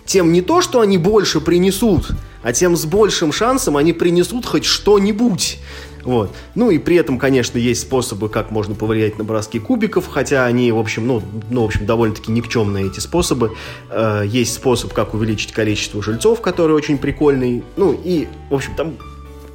[0.05, 2.11] тем не то, что они больше принесут,
[2.43, 5.59] а тем с большим шансом они принесут хоть что-нибудь.
[6.05, 6.31] Вот.
[6.55, 10.73] Ну и при этом, конечно, есть способы, как можно повлиять на броски кубиков, хотя они,
[10.73, 13.53] в общем, ну, ну в общем, довольно-таки никчемные эти способы.
[13.91, 17.63] Э, есть способ, как увеличить количество жильцов, который очень прикольный.
[17.77, 18.97] Ну и, в общем, там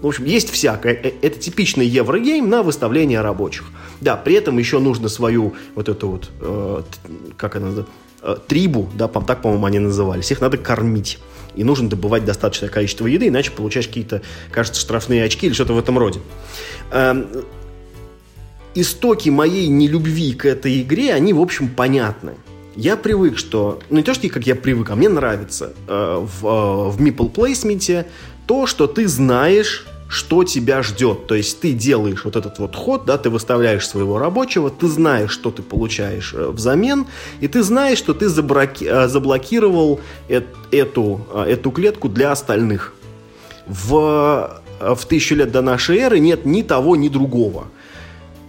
[0.01, 0.93] в общем, есть всякое.
[0.93, 3.65] Э, это типичный еврогейм на выставление рабочих.
[4.01, 6.81] Да, при этом еще нужно свою вот эту вот, э,
[7.35, 11.19] как она называется, э, трибу, да, так, по-моему, они назывались, их надо кормить
[11.57, 15.79] и нужно добывать достаточное количество еды, иначе получаешь какие-то, кажется, штрафные очки или что-то в
[15.79, 16.19] этом роде.
[16.91, 17.27] Эм,
[18.75, 22.35] истоки моей нелюбви к этой игре, они, в общем, понятны.
[22.75, 23.79] Я привык, что...
[23.89, 27.33] Ну, не то, что как я привык, а мне нравится э, в, э, в Meeple
[27.33, 28.05] Placement
[28.45, 31.27] то, что ты знаешь что тебя ждет.
[31.27, 35.31] То есть ты делаешь вот этот вот ход, да, ты выставляешь своего рабочего, ты знаешь,
[35.31, 37.07] что ты получаешь э, взамен,
[37.41, 39.99] и ты знаешь, что ты забраки, э, заблокировал
[40.71, 42.93] эту, э, эту клетку для остальных.
[43.65, 47.67] В, в тысячу лет до нашей эры нет ни того, ни другого.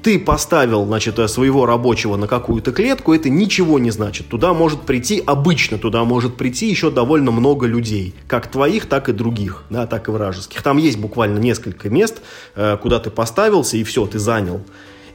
[0.03, 4.29] Ты поставил, значит, э, своего рабочего на какую-то клетку, это ничего не значит.
[4.29, 8.15] Туда может прийти, обычно туда может прийти еще довольно много людей.
[8.27, 10.63] Как твоих, так и других, да, так и вражеских.
[10.63, 12.23] Там есть буквально несколько мест,
[12.55, 14.63] э, куда ты поставился, и все, ты занял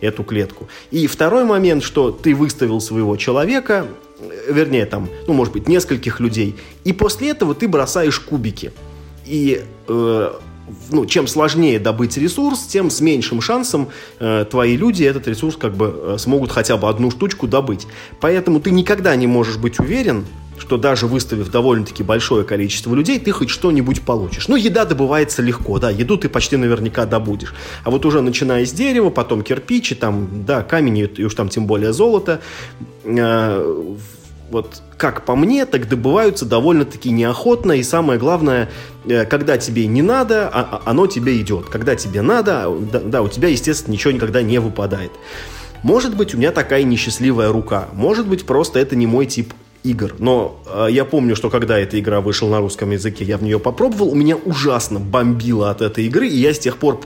[0.01, 0.67] эту клетку.
[0.91, 3.87] И второй момент, что ты выставил своего человека,
[4.19, 8.73] э, вернее, там, ну, может быть, нескольких людей, и после этого ты бросаешь кубики.
[9.25, 10.31] И э,
[10.91, 15.75] ну, чем сложнее добыть ресурс, тем с меньшим шансом э, твои люди этот ресурс как
[15.75, 17.87] бы э, смогут хотя бы одну штучку добыть.
[18.19, 20.25] Поэтому ты никогда не можешь быть уверен,
[20.57, 24.47] что даже выставив довольно-таки большое количество людей, ты хоть что-нибудь получишь.
[24.47, 27.53] Ну, еда добывается легко, да, еду ты почти наверняка добудешь.
[27.83, 31.49] А вот уже начиная с дерева, потом кирпич, и там, да, камень, и уж там
[31.49, 32.39] тем более золото,
[33.03, 33.95] э,
[34.49, 38.69] вот как по мне, так добываются довольно-таки неохотно, и самое главное,
[39.05, 41.69] э, когда тебе не надо, а, а оно тебе идет.
[41.69, 45.11] Когда тебе надо, да, да, у тебя, естественно, ничего никогда не выпадает.
[45.81, 47.89] Может быть, у меня такая несчастливая рука.
[47.93, 49.53] Может быть, просто это не мой тип
[49.83, 50.15] игр.
[50.17, 53.59] Но э, я помню, что когда эта игра вышла на русском языке, я в нее
[53.59, 57.01] попробовал, у меня ужасно бомбило от этой игры, и я с тех пор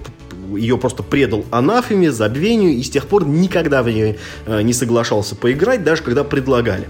[0.55, 5.35] ее просто предал анафеме, забвению, и с тех пор никогда в нее э, не соглашался
[5.35, 6.87] поиграть, даже когда предлагали.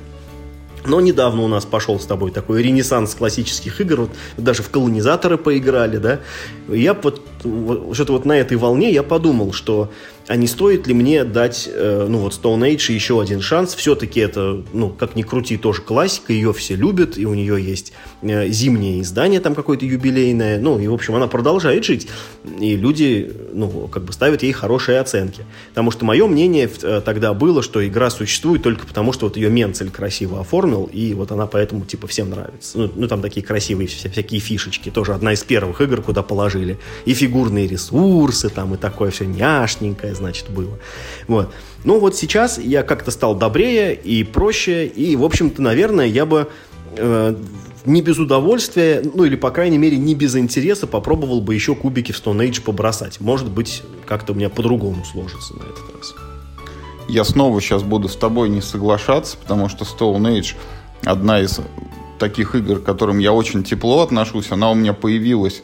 [0.86, 5.38] Но недавно у нас пошел с тобой такой ренессанс классических игр, вот даже в колонизаторы
[5.38, 6.20] поиграли, да.
[6.70, 9.92] Я вот, что-то вот на этой волне я подумал, что
[10.28, 13.76] а не стоит ли мне дать, э, ну вот Stone Age еще один шанс?
[13.76, 17.94] Все-таки это, ну, как ни крути, тоже классика, ее все любят, и у нее есть
[18.22, 22.10] э, зимнее издание там какое-то юбилейное, ну, и, в общем, она продолжает жить,
[22.60, 25.46] и люди, ну, как бы ставят ей хорошие оценки.
[25.70, 29.50] Потому что мое мнение э, тогда было, что игра существует только потому, что вот ее
[29.50, 32.78] Менцель красиво оформил, и вот она поэтому, типа, всем нравится.
[32.78, 36.78] Ну, ну там такие красивые вся, всякие фишечки, тоже одна из первых игр, куда положили
[37.06, 40.80] и фигурные ресурсы там, и такое все няшненькое, значит, было.
[41.28, 41.54] Вот.
[41.84, 46.48] Ну вот сейчас я как-то стал добрее и проще, и, в общем-то, наверное, я бы
[46.96, 47.36] э,
[47.86, 52.12] не без удовольствия, ну или, по крайней мере, не без интереса попробовал бы еще кубики
[52.12, 53.20] в Stone Age побросать.
[53.20, 56.14] Может быть, как-то у меня по-другому сложится на этот раз.
[57.10, 60.56] Я снова сейчас буду с тобой не соглашаться, потому что Stone Age
[61.06, 61.60] одна из
[62.20, 64.52] таких игр, к которым я очень тепло отношусь.
[64.52, 65.62] Она у меня появилась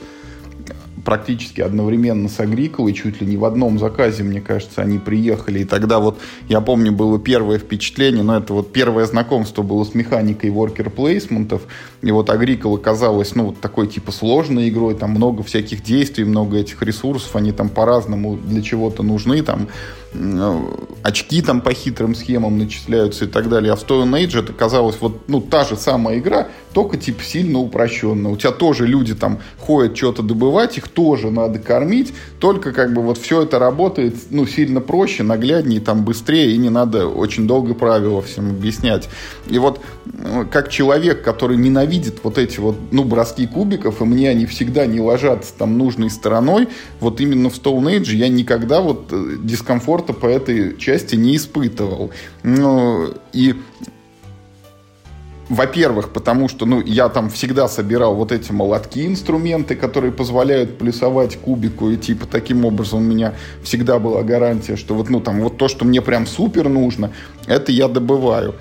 [1.03, 5.59] практически одновременно с Агриколой, чуть ли не в одном заказе, мне кажется, они приехали.
[5.59, 9.93] И тогда вот, я помню, было первое впечатление, но это вот первое знакомство было с
[9.93, 11.63] механикой worker плейсментов.
[12.03, 16.57] И вот Агрикола казалось, ну, вот такой типа сложной игрой, там много всяких действий, много
[16.57, 19.69] этих ресурсов, они там по-разному для чего-то нужны, там
[20.15, 20.61] Э,
[21.01, 23.73] очки там по хитрым схемам начисляются и так далее.
[23.73, 27.59] А в Stone Age это казалось вот ну, та же самая игра, только типа сильно
[27.59, 28.31] упрощенная.
[28.31, 33.01] У тебя тоже люди там ходят что-то добывать, их тоже надо кормить, только как бы
[33.01, 37.73] вот все это работает ну, сильно проще, нагляднее, там быстрее, и не надо очень долго
[37.73, 39.09] правила всем объяснять.
[39.47, 39.81] И вот
[40.51, 41.92] как человек, который ненавидит
[42.23, 46.67] вот эти вот ну, броски кубиков, и мне они всегда не ложатся там нужной стороной,
[46.99, 51.35] вот именно в Stone Age я никогда вот э, дискомфорт комфорта по этой части не
[51.35, 52.11] испытывал.
[52.43, 53.55] Ну, и
[55.49, 61.37] во-первых, потому что ну, я там всегда собирал вот эти молотки, инструменты, которые позволяют плюсовать
[61.37, 65.57] кубику, и типа таким образом у меня всегда была гарантия, что вот, ну, там, вот
[65.57, 67.11] то, что мне прям супер нужно,
[67.45, 68.55] это я добываю.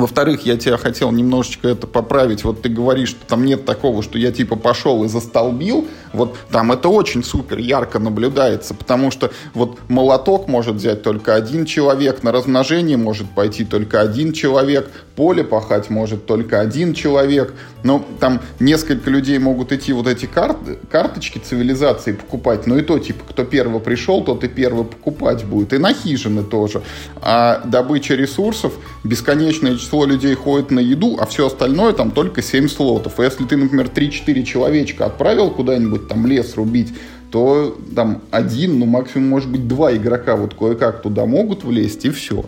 [0.00, 2.44] Во-вторых, я тебя хотел немножечко это поправить.
[2.44, 5.86] Вот ты говоришь, что там нет такого, что я типа пошел и застолбил.
[6.12, 11.66] Вот там это очень супер ярко наблюдается, потому что вот молоток может взять только один
[11.66, 17.52] человек, на размножение может пойти только один человек, поле пахать может только один человек.
[17.82, 22.98] Но там несколько людей могут идти вот эти карты, карточки цивилизации покупать, но и то,
[22.98, 25.72] типа, кто первый пришел, тот и первый покупать будет.
[25.72, 26.82] И на хижины тоже.
[27.20, 28.72] А добыча ресурсов,
[29.04, 33.18] бесконечное число людей ходит на еду, а все остальное там только 7 слотов.
[33.18, 36.92] И если ты, например, 3-4 человечка отправил куда-нибудь там лес рубить,
[37.30, 42.10] то там один, ну максимум может быть два игрока вот кое-как туда могут влезть и
[42.10, 42.44] все.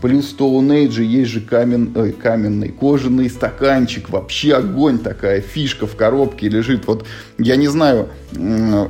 [0.00, 4.08] Плюс Stone Age есть же камен, ой, каменный, кожаный стаканчик.
[4.08, 6.86] Вообще огонь такая фишка в коробке лежит.
[6.86, 7.04] Вот
[7.38, 8.08] я не знаю,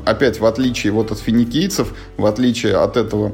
[0.04, 3.32] опять в отличие вот от финикийцев, в отличие от этого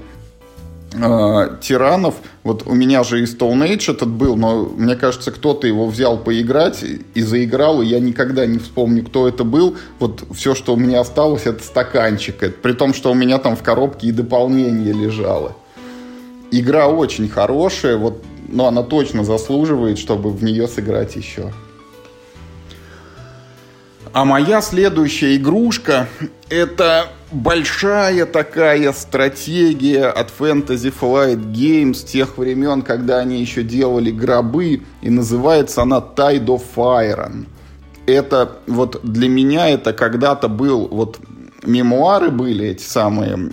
[0.94, 2.14] э, тиранов,
[2.46, 6.16] вот у меня же и Stone Age этот был, но мне кажется, кто-то его взял
[6.16, 6.82] поиграть
[7.14, 9.76] и заиграл, и я никогда не вспомню, кто это был.
[9.98, 12.42] Вот все, что у меня осталось, это стаканчик.
[12.42, 15.56] Это, при том, что у меня там в коробке и дополнение лежало
[16.50, 21.52] игра очень хорошая, вот, но она точно заслуживает, чтобы в нее сыграть еще.
[24.12, 26.09] А моя следующая игрушка
[26.48, 34.83] это большая такая стратегия от Fantasy Flight Games тех времен, когда они еще делали гробы,
[35.03, 37.47] и называется она Tide of Iron.
[38.07, 41.19] Это вот для меня это когда-то был вот
[41.67, 43.51] мемуары были эти самые.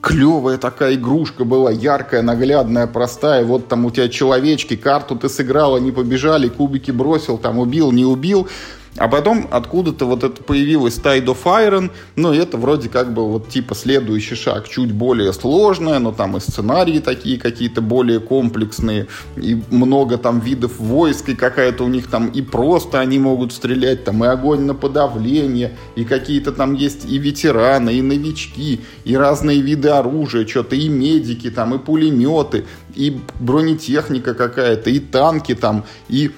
[0.00, 3.44] Клевая такая игрушка была, яркая, наглядная, простая.
[3.44, 8.04] Вот там у тебя человечки, карту ты сыграл, они побежали, кубики бросил, там убил, не
[8.04, 8.48] убил.
[8.98, 13.48] А потом откуда-то вот это появилось Tide of Iron, ну, это вроде как бы вот
[13.48, 19.62] типа следующий шаг, чуть более сложное, но там и сценарии такие какие-то более комплексные, и
[19.70, 24.22] много там видов войск, и какая-то у них там и просто они могут стрелять, там
[24.24, 29.88] и огонь на подавление, и какие-то там есть и ветераны, и новички, и разные виды
[29.88, 36.30] оружия, что-то и медики там, и пулеметы, и бронетехника какая-то, и танки там, и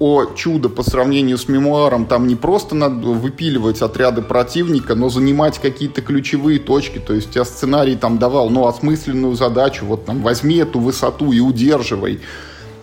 [0.00, 5.58] о чудо по сравнению с мемуаром, там не просто надо выпиливать отряды противника, но занимать
[5.58, 6.98] какие-то ключевые точки.
[6.98, 11.40] То есть я сценарий там давал, ну, осмысленную задачу, вот там возьми эту высоту и
[11.40, 12.20] удерживай.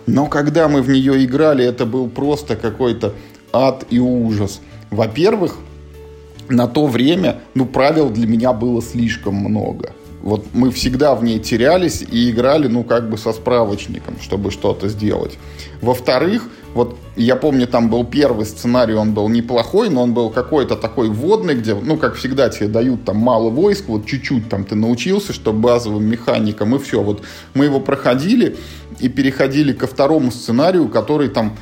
[0.06, 3.12] Но когда мы в нее играли, это был просто какой-то
[3.52, 4.60] ад и ужас.
[4.90, 5.56] Во-первых,
[6.48, 9.92] на то время, ну, правил для меня было слишком много.
[10.22, 14.88] Вот мы всегда в ней терялись и играли, ну, как бы со справочником, чтобы что-то
[14.88, 15.38] сделать.
[15.80, 20.76] Во-вторых, вот я помню, там был первый сценарий, он был неплохой, но он был какой-то
[20.76, 24.74] такой вводный, где, ну, как всегда, тебе дают там мало войск, вот чуть-чуть там ты
[24.74, 27.02] научился, что базовым механикам, и все.
[27.02, 27.22] Вот
[27.54, 28.56] мы его проходили
[29.00, 31.56] и переходили ко второму сценарию, который там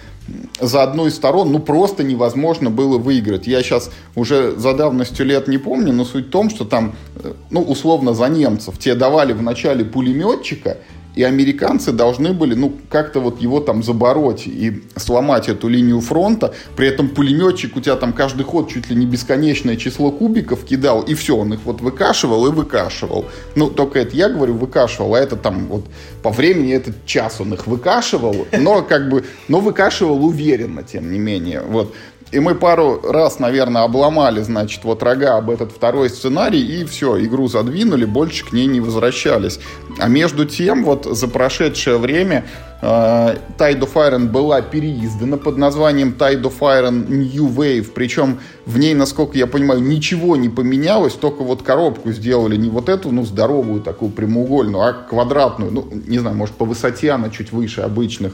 [0.60, 3.46] за одной из сторон, ну, просто невозможно было выиграть.
[3.46, 7.32] Я сейчас уже за давностью лет не помню, но суть в том, что там, э,
[7.50, 10.78] ну, условно, за немцев тебе давали в начале пулеметчика,
[11.16, 16.54] и американцы должны были, ну, как-то вот его там забороть и сломать эту линию фронта.
[16.76, 21.00] При этом пулеметчик у тебя там каждый ход чуть ли не бесконечное число кубиков кидал,
[21.00, 23.24] и все, он их вот выкашивал и выкашивал.
[23.54, 25.86] Ну, только это я говорю выкашивал, а это там вот
[26.22, 31.18] по времени этот час он их выкашивал, но как бы, но выкашивал уверенно, тем не
[31.18, 31.62] менее.
[31.62, 31.94] Вот.
[32.32, 37.22] И мы пару раз, наверное, обломали, значит, вот рога об этот второй сценарий, и все,
[37.24, 39.60] игру задвинули, больше к ней не возвращались.
[39.98, 42.44] А между тем, вот за прошедшее время
[42.82, 48.76] э, Tide of Iron была переиздана под названием Tide of Iron New Wave, причем в
[48.76, 53.24] ней, насколько я понимаю, ничего не поменялось, только вот коробку сделали не вот эту, ну,
[53.24, 58.32] здоровую такую прямоугольную, а квадратную, ну, не знаю, может, по высоте она чуть выше обычных.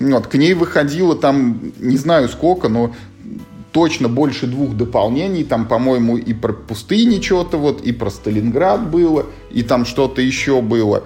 [0.00, 2.94] Вот, к ней выходило там, не знаю сколько, но
[3.72, 5.44] точно больше двух дополнений.
[5.44, 10.60] Там, по-моему, и про пустыни что-то вот, и про Сталинград было, и там что-то еще
[10.62, 11.04] было.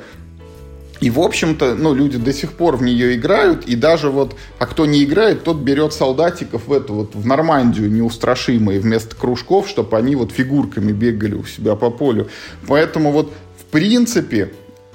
[1.01, 4.67] И, в общем-то, ну, люди до сих пор в нее играют, и даже вот, а
[4.67, 9.97] кто не играет, тот берет солдатиков в эту вот, в Нормандию неустрашимые вместо кружков, чтобы
[9.97, 12.29] они вот фигурками бегали у себя по полю.
[12.69, 14.53] Поэтому вот, в принципе,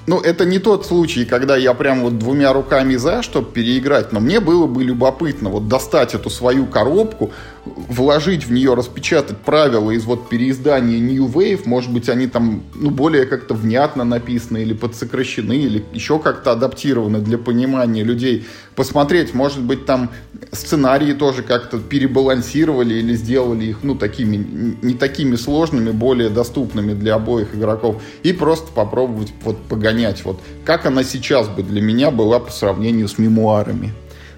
[0.08, 4.20] ну, это не тот случай, когда я прям вот двумя руками за, чтобы переиграть, но
[4.20, 7.30] мне было бы любопытно вот достать эту свою коробку,
[7.76, 12.90] вложить в нее, распечатать правила из вот переиздания New Wave, может быть, они там, ну,
[12.90, 18.46] более как-то внятно написаны или подсокращены, или еще как-то адаптированы для понимания людей.
[18.74, 20.10] Посмотреть, может быть, там
[20.52, 24.36] сценарии тоже как-то перебалансировали или сделали их, ну, такими,
[24.82, 28.02] не такими сложными, более доступными для обоих игроков.
[28.22, 33.08] И просто попробовать вот погонять, вот как она сейчас бы для меня была по сравнению
[33.08, 33.92] с мемуарами.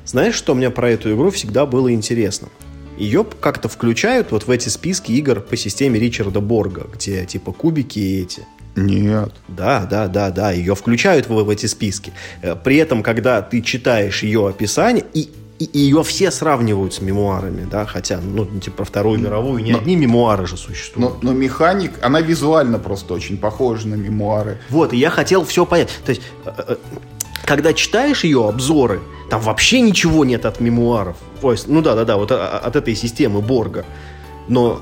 [0.05, 2.49] Знаешь, что мне про эту игру всегда было интересно?
[3.01, 7.99] Ее как-то включают вот в эти списки игр по системе Ричарда Борга, где типа кубики
[7.99, 8.47] и эти.
[8.77, 9.33] Нет.
[9.49, 12.13] Да, да, да, да, ее включают в, в эти списки.
[12.43, 17.67] Э, при этом, когда ты читаешь ее описание, и, и ее все сравнивают с мемуарами,
[17.69, 21.23] да, хотя, ну, типа, про Вторую мировую не но, одни мемуары же существуют.
[21.23, 24.59] Но, но механик, она визуально просто очень похожа на мемуары.
[24.69, 25.89] Вот, и я хотел все понять.
[26.05, 26.77] То есть, э, э,
[27.45, 31.17] когда читаешь ее обзоры, там вообще ничего нет от мемуаров.
[31.42, 33.85] Ой, ну да, да, да, вот а, от этой системы Борга.
[34.48, 34.81] Но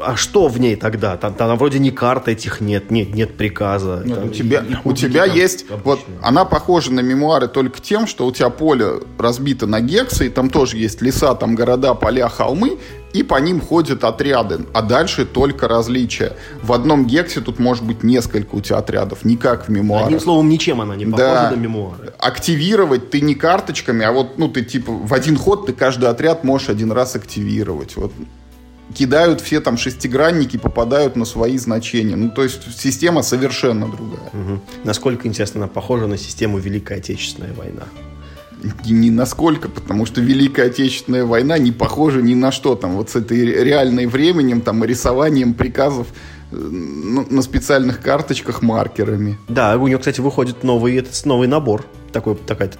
[0.00, 1.16] а что в ней тогда?
[1.16, 4.02] Там, там вроде ни карт этих нет, нет, нет приказа.
[4.04, 5.82] Нет, там, у тебя, и, у тебя есть, обычные.
[5.84, 10.28] вот она похожа на мемуары только тем, что у тебя поле разбито на гексы, и
[10.28, 12.78] там тоже есть леса, там города, поля, холмы,
[13.12, 16.34] и по ним ходят отряды, а дальше только различия.
[16.62, 20.06] В одном гексе тут может быть несколько у тебя отрядов, не как в мемуарах.
[20.06, 21.50] Одним словом, ничем она не похожа да.
[21.50, 22.12] на мемуары.
[22.18, 26.44] Активировать ты не карточками, а вот, ну, ты типа в один ход ты каждый отряд
[26.44, 27.96] можешь один раз активировать.
[27.96, 28.12] Вот
[28.94, 32.16] кидают все там шестигранники, попадают на свои значения.
[32.16, 34.30] Ну, то есть система совершенно другая.
[34.32, 34.60] Угу.
[34.84, 37.82] Насколько, интересно, она похожа на систему Великой Отечественной войны?
[38.86, 42.96] Ни насколько, потому что Великая Отечественная война не похожа ни на что там.
[42.96, 46.08] Вот с этой реальной временем, там, рисованием приказов
[46.50, 49.38] на специальных карточках маркерами.
[49.48, 51.84] Да, у нее, кстати, выходит новый, этот, новый набор.
[52.12, 52.70] Такой, такая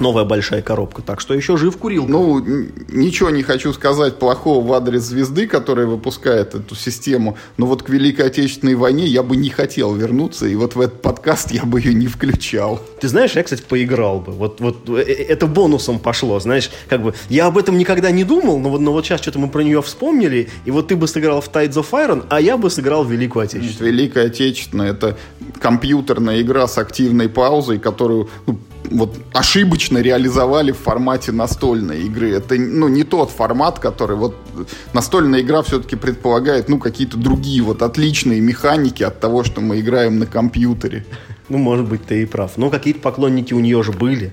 [0.00, 1.02] новая большая коробка.
[1.02, 2.06] Так что еще жив курил.
[2.06, 2.40] Ну,
[2.88, 7.36] ничего не хочу сказать плохого в адрес звезды, которая выпускает эту систему.
[7.56, 11.02] Но вот к Великой Отечественной войне я бы не хотел вернуться, и вот в этот
[11.02, 12.80] подкаст я бы ее не включал.
[13.00, 14.32] Ты знаешь, я, кстати, поиграл бы.
[14.32, 18.24] Вот, вот э, э, это бонусом пошло, знаешь, как бы я об этом никогда не
[18.24, 21.06] думал, но вот, но вот сейчас что-то мы про нее вспомнили, и вот ты бы
[21.06, 23.92] сыграл в Tides of Iron, а я бы сыграл в Великую Отечественную.
[23.92, 25.16] Великая Отечественная это
[25.60, 28.58] компьютерная игра с активной паузой, которую ну,
[28.94, 32.30] вот ошибочно реализовали в формате настольной игры.
[32.30, 34.36] Это ну, не тот формат, который вот
[34.92, 40.18] настольная игра все-таки предполагает ну, какие-то другие вот отличные механики от того, что мы играем
[40.18, 41.04] на компьютере.
[41.48, 42.52] Ну, может быть, ты и прав.
[42.56, 44.32] Но какие-то поклонники у нее же были.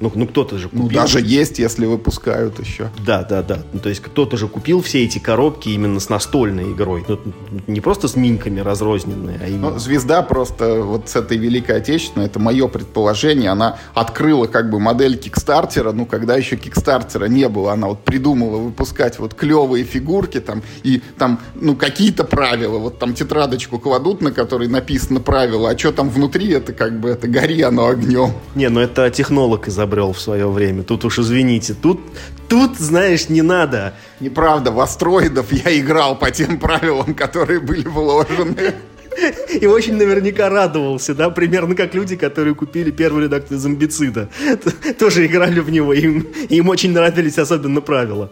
[0.00, 0.98] Ну, ну кто-то же ну, купил.
[0.98, 2.90] Ну, даже есть, если выпускают еще.
[3.04, 3.62] Да, да, да.
[3.72, 7.04] Ну, то есть кто-то же купил все эти коробки именно с настольной игрой.
[7.08, 7.18] Ну,
[7.66, 9.70] не просто с минками разрозненные, а именно...
[9.70, 14.80] Ну, звезда просто вот с этой Великой Отечественной, это мое предположение, она открыла как бы
[14.80, 17.72] модель Кикстартера, ну, когда еще Кикстартера не было.
[17.72, 22.78] Она вот придумала выпускать вот клевые фигурки там, и там, ну, какие-то правила.
[22.78, 27.08] Вот там тетрадочку кладут, на которой написано правило, а что там внутри, это как бы,
[27.10, 28.32] это гори оно огнем.
[28.54, 30.82] Не, ну это технолог из изобрел в свое время.
[30.82, 32.00] Тут уж извините, тут,
[32.48, 33.94] тут, знаешь, не надо.
[34.20, 38.74] Неправда, в астероидов я играл по тем правилам, которые были вложены.
[39.60, 44.28] И очень наверняка радовался, да, примерно как люди, которые купили первый редактор зомбицида.
[44.98, 48.30] Тоже играли в него, им, им очень нравились особенно правила.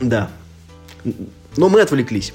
[0.00, 0.28] Да.
[1.56, 2.34] Но мы отвлеклись.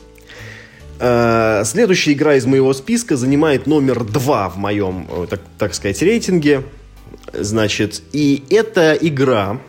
[1.00, 6.02] Э, следующая игра из моего списка занимает номер два в моем, э, так, так сказать,
[6.02, 6.64] рейтинге.
[7.34, 9.60] Значит, и эта игра,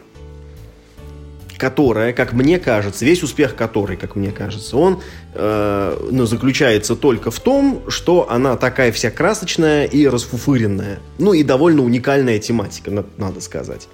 [1.59, 5.01] которая, как мне кажется, весь успех которой, как мне кажется, он
[5.35, 11.01] э, ну, заключается только в том, что она такая вся красочная и расфуфыренная.
[11.19, 13.89] Ну и довольно уникальная тематика, надо сказать.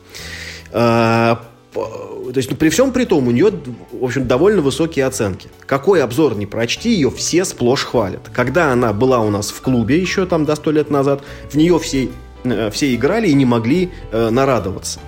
[0.73, 1.37] Э,
[1.77, 3.53] то есть, ну, при всем при том, у нее,
[3.93, 5.49] в общем, довольно высокие оценки.
[5.67, 8.31] Какой обзор не прочти, ее все сплошь хвалят.
[8.33, 11.79] Когда она была у нас в клубе еще там до сто лет назад, в нее
[11.79, 12.09] все
[12.71, 15.01] все играли и не могли э, нарадоваться.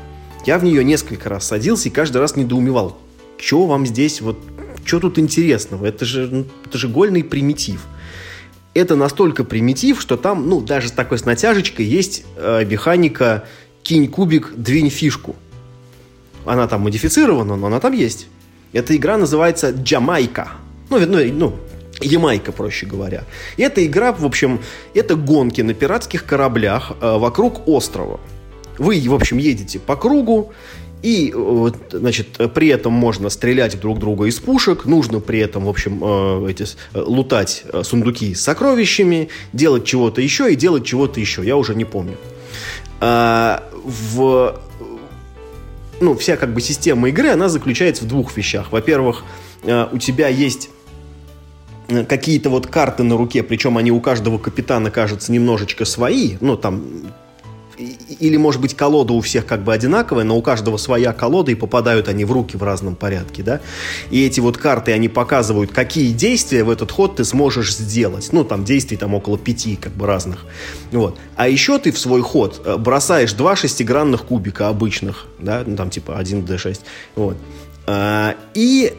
[0.47, 2.99] Я в нее несколько раз садился и каждый раз недоумевал,
[3.39, 4.39] что вам здесь, вот,
[4.85, 5.87] что тут интересного?
[5.87, 7.87] Это же, ну, это же гольный примитив.
[8.75, 13.45] Это настолько примитив, что там, ну, даже с такой с натяжечкой есть э, механика
[13.83, 15.37] «кинь кубик, двинь фишку».
[16.45, 18.29] Она там модифицирована, но она там есть.
[18.73, 20.53] Эта игра называется «Джамайка».
[20.91, 21.59] Ну, ну, ну
[22.01, 23.25] Ямайка, проще говоря.
[23.57, 24.61] И эта игра, в общем,
[24.95, 28.21] это гонки на пиратских кораблях э, вокруг острова.
[28.79, 30.53] Вы, в общем, едете по кругу,
[31.03, 35.69] и, э, значит, при этом можно стрелять друг друга из пушек, нужно при этом, в
[35.69, 41.57] общем, э, эти, лутать сундуки с сокровищами, делать чего-то еще и делать чего-то еще, я
[41.57, 42.17] уже не помню.
[43.01, 44.61] А, в,
[46.01, 48.73] ну, вся как бы система игры, она заключается в двух вещах.
[48.73, 49.25] Во-первых,
[49.65, 50.71] у тебя есть
[52.09, 56.83] какие-то вот карты на руке, причем они у каждого капитана, кажется, немножечко свои, ну, там,
[57.79, 61.55] или, может быть, колода у всех как бы одинаковая, но у каждого своя колода, и
[61.55, 63.61] попадают они в руки в разном порядке, да,
[64.11, 68.45] и эти вот карты, они показывают, какие действия в этот ход ты сможешь сделать, ну,
[68.45, 70.45] там, действий там около пяти, как бы, разных,
[70.91, 75.77] вот, а еще ты в свой ход э, бросаешь два шестигранных кубика обычных, да, ну,
[75.77, 76.81] там, типа 1d6,
[77.15, 77.37] вот,
[77.87, 78.93] а, и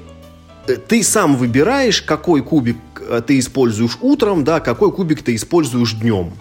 [0.66, 6.34] ты сам выбираешь, какой кубик э, ты используешь утром, да, какой кубик ты используешь днем.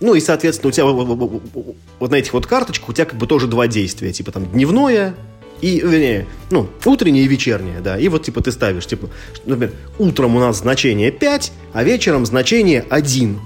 [0.00, 3.46] Ну и, соответственно, у тебя вот на этих вот карточках у тебя как бы тоже
[3.46, 4.12] два действия.
[4.12, 5.14] Типа там дневное
[5.60, 7.98] и, вернее, ну, утреннее и вечернее, да.
[7.98, 9.10] И вот, типа, ты ставишь, типа,
[9.44, 13.38] например, утром у нас значение 5, а вечером значение 1.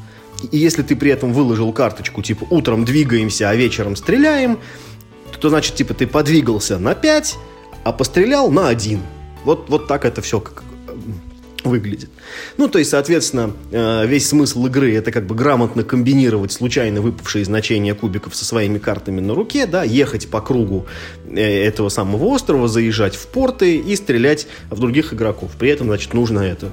[0.52, 4.58] И если ты при этом выложил карточку, типа, утром двигаемся, а вечером стреляем,
[5.40, 7.36] то, значит, типа, ты подвигался на 5,
[7.82, 9.00] а пострелял на 1.
[9.44, 10.64] Вот, вот так это все как
[11.64, 12.10] выглядит.
[12.58, 17.44] Ну, то есть, соответственно, э, весь смысл игры это как бы грамотно комбинировать случайно выпавшие
[17.44, 20.86] значения кубиков со своими картами на руке, да, ехать по кругу
[21.26, 25.52] э, этого самого острова, заезжать в порты и стрелять в других игроков.
[25.58, 26.70] При этом, значит, нужно это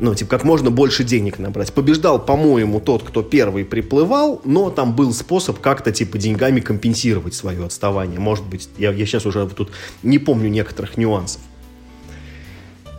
[0.00, 1.74] ну, типа, как можно больше денег набрать.
[1.74, 7.66] Побеждал, по-моему, тот, кто первый приплывал, но там был способ как-то, типа, деньгами компенсировать свое
[7.66, 8.18] отставание.
[8.18, 9.70] Может быть, я, я сейчас уже тут
[10.02, 11.42] не помню некоторых нюансов.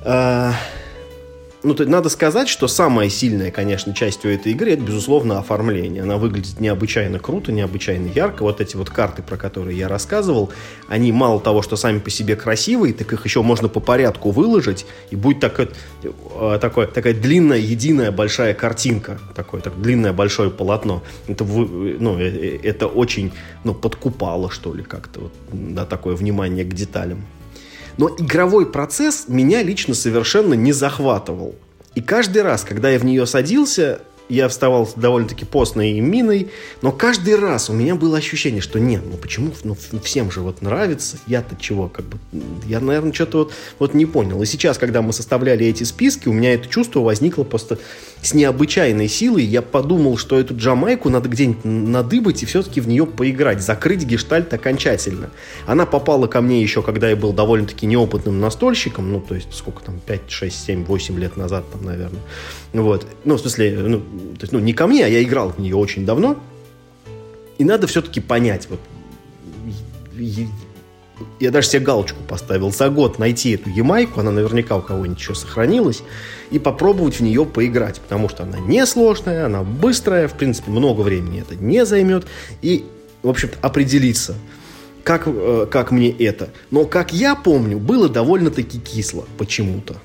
[0.04, 0.54] А,
[1.64, 6.02] ну, то, надо сказать, что самая сильная, конечно, часть у этой игры, это, безусловно, оформление.
[6.02, 8.42] Она выглядит необычайно круто, необычайно ярко.
[8.42, 10.50] Вот эти вот карты, про которые я рассказывал,
[10.88, 14.88] они мало того, что сами по себе красивые, так их еще можно по порядку выложить,
[15.12, 21.04] и будет так, э, такое, такая длинная, единая большая картинка, такое так, длинное большое полотно.
[21.28, 23.34] Это, ну, э, э, это очень
[23.64, 27.24] ну, подкупало, что ли, как-то, вот, да, такое внимание к деталям.
[27.98, 31.56] Но игровой процесс меня лично совершенно не захватывал.
[31.96, 34.00] И каждый раз, когда я в нее садился,
[34.32, 39.18] я вставал довольно-таки постной миной, но каждый раз у меня было ощущение, что нет, ну
[39.18, 42.18] почему, ну всем же вот нравится, я-то чего, как бы,
[42.66, 44.42] я, наверное, что-то вот, вот не понял.
[44.42, 47.78] И сейчас, когда мы составляли эти списки, у меня это чувство возникло просто
[48.22, 49.44] с необычайной силой.
[49.44, 54.54] Я подумал, что эту Джамайку надо где-нибудь надыбать и все-таки в нее поиграть, закрыть гештальт
[54.54, 55.30] окончательно.
[55.66, 59.84] Она попала ко мне еще, когда я был довольно-таки неопытным настольщиком, ну, то есть, сколько
[59.84, 62.22] там, 5, 6, 7, 8 лет назад, там, наверное.
[62.74, 63.08] Вот.
[63.26, 65.76] Ну, в смысле, ну, то есть, ну, не ко мне, а я играл в нее
[65.76, 66.38] очень давно.
[67.58, 68.80] И надо все-таки понять, вот,
[71.40, 75.36] я даже себе галочку поставил за год найти эту Ямайку, она наверняка у кого-нибудь еще
[75.36, 76.04] сохранилась,
[76.50, 81.42] и попробовать в нее поиграть, потому что она несложная, она быстрая, в принципе, много времени
[81.42, 82.26] это не займет,
[82.62, 82.86] и,
[83.24, 84.36] в общем-то, определиться,
[85.04, 86.50] как, э, как мне это.
[86.70, 89.96] Но, как я помню, было довольно-таки кисло почему-то.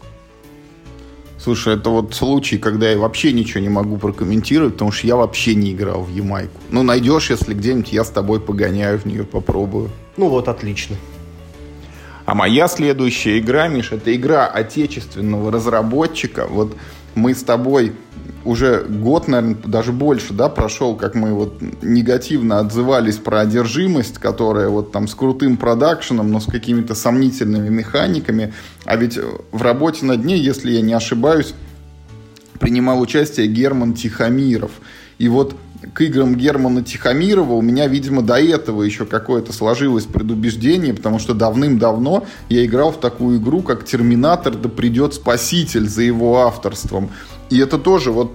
[1.39, 5.55] Слушай, это вот случай, когда я вообще ничего не могу прокомментировать, потому что я вообще
[5.55, 6.61] не играл в Ямайку.
[6.71, 9.91] Ну, найдешь, если где-нибудь я с тобой погоняю в нее, попробую.
[10.17, 10.97] Ну вот, отлично.
[12.25, 16.47] А моя следующая игра, Миш, это игра отечественного разработчика.
[16.49, 16.77] Вот
[17.15, 17.93] мы с тобой
[18.45, 24.69] уже год, наверное, даже больше, да, прошел, как мы вот негативно отзывались про одержимость, которая
[24.69, 28.55] вот там с крутым продакшеном, но с какими-то сомнительными механиками.
[28.85, 29.19] А ведь
[29.53, 31.55] в работе на дне, если я не ошибаюсь,
[32.59, 34.73] принимал участие Герман Тихомиров.
[35.19, 35.55] И вот
[35.93, 41.35] к играм Германа Тихомирова у меня, видимо, до этого еще какое-то сложилось предубеждение, потому что
[41.35, 47.11] давным-давно я играл в такую игру, как «Терминатор, да придет спаситель» за его авторством.
[47.51, 48.33] И это тоже вот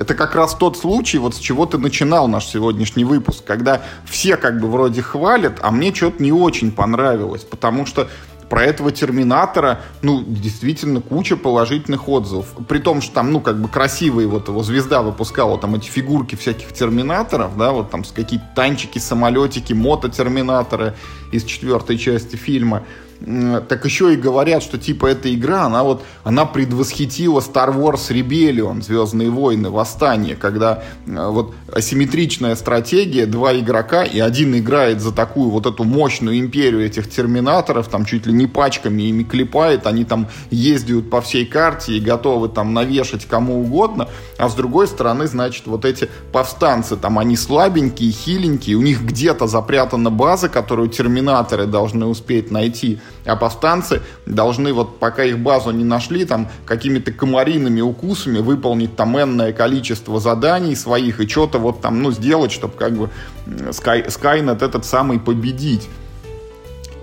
[0.00, 4.38] это как раз тот случай, вот с чего ты начинал наш сегодняшний выпуск, когда все
[4.38, 8.08] как бы вроде хвалят, а мне что-то не очень понравилось, потому что
[8.50, 12.48] про этого Терминатора, ну, действительно, куча положительных отзывов.
[12.68, 16.34] При том, что там, ну, как бы красивые, вот его звезда выпускала там эти фигурки
[16.34, 20.94] всяких Терминаторов, да, вот там с какие-то танчики, самолетики, мото-терминаторы
[21.30, 22.82] из четвертой части фильма
[23.20, 28.82] так еще и говорят, что типа эта игра, она вот, она предвосхитила Star Wars Rebellion,
[28.82, 35.50] Звездные войны, Восстание, когда э, вот асимметричная стратегия, два игрока, и один играет за такую
[35.50, 40.28] вот эту мощную империю этих терминаторов, там чуть ли не пачками ими клепает, они там
[40.50, 44.08] ездят по всей карте и готовы там навешать кому угодно,
[44.38, 49.46] а с другой стороны, значит, вот эти повстанцы, там они слабенькие, хиленькие, у них где-то
[49.46, 55.84] запрятана база, которую терминаторы должны успеть найти, а повстанцы должны, вот пока их базу не
[55.84, 62.02] нашли, там какими-то комариными укусами выполнить там энное количество заданий своих и что-то вот там,
[62.02, 63.10] ну, сделать, чтобы как бы
[63.46, 65.88] Sky, Skynet этот самый победить.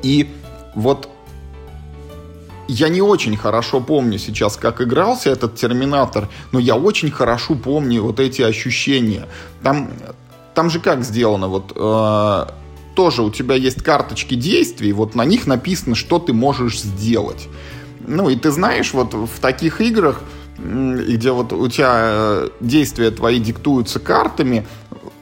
[0.04, 0.30] И
[0.76, 1.10] вот
[2.68, 8.04] я не очень хорошо помню сейчас, как игрался этот Терминатор, но я очень хорошо помню
[8.04, 9.28] вот эти ощущения.
[9.64, 9.90] Там,
[10.54, 12.46] там же как сделано, вот э,
[12.98, 17.48] тоже у тебя есть карточки действий, вот на них написано, что ты можешь сделать.
[18.00, 20.24] Ну и ты знаешь, вот в таких играх,
[20.58, 24.66] где вот у тебя э, действия твои диктуются картами,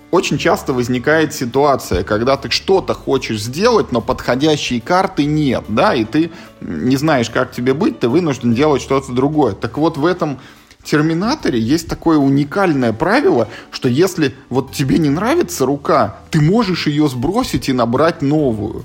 [0.10, 6.06] очень часто возникает ситуация, когда ты что-то хочешь сделать, но подходящей карты нет, да, и
[6.06, 9.52] ты не знаешь, как тебе быть, ты вынужден делать что-то другое.
[9.52, 10.40] Так вот в этом
[10.86, 17.10] Терминаторе есть такое уникальное правило, что если вот тебе не нравится рука, ты можешь ее
[17.10, 18.84] сбросить и набрать новую.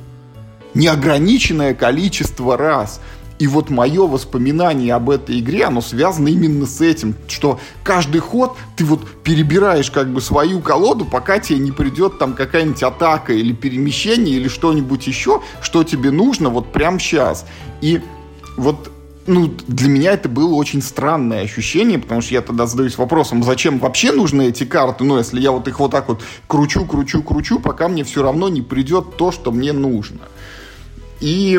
[0.72, 3.00] Неограниченное количество раз.
[3.38, 8.56] И вот мое воспоминание об этой игре, оно связано именно с этим, что каждый ход
[8.76, 13.52] ты вот перебираешь как бы свою колоду, пока тебе не придет там какая-нибудь атака или
[13.52, 17.46] перемещение или что-нибудь еще, что тебе нужно вот прямо сейчас.
[17.80, 18.00] И
[18.56, 18.90] вот
[19.30, 23.78] ну, для меня это было очень странное ощущение, потому что я тогда задаюсь вопросом, зачем
[23.78, 27.60] вообще нужны эти карты, ну, если я вот их вот так вот кручу, кручу, кручу,
[27.60, 30.22] пока мне все равно не придет то, что мне нужно.
[31.20, 31.58] И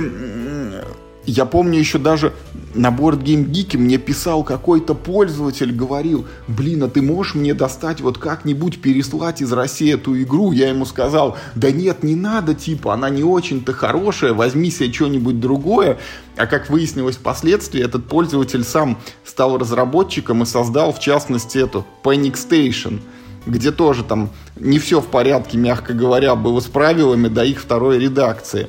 [1.25, 2.33] я помню еще даже
[2.73, 8.01] на Board Game Geek мне писал какой-то пользователь, говорил, блин, а ты можешь мне достать
[8.01, 10.51] вот как-нибудь переслать из России эту игру?
[10.51, 15.39] Я ему сказал, да нет, не надо, типа, она не очень-то хорошая, возьми себе что-нибудь
[15.39, 15.99] другое.
[16.37, 22.33] А как выяснилось впоследствии, этот пользователь сам стал разработчиком и создал, в частности, эту Panic
[22.33, 22.99] Station
[23.45, 27.97] где тоже там не все в порядке, мягко говоря, было с правилами до их второй
[27.97, 28.67] редакции.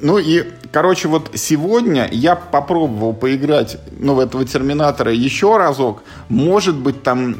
[0.00, 6.02] Ну и Короче, вот сегодня я попробовал поиграть ну, в этого Терминатора еще разок.
[6.28, 7.36] Может быть, там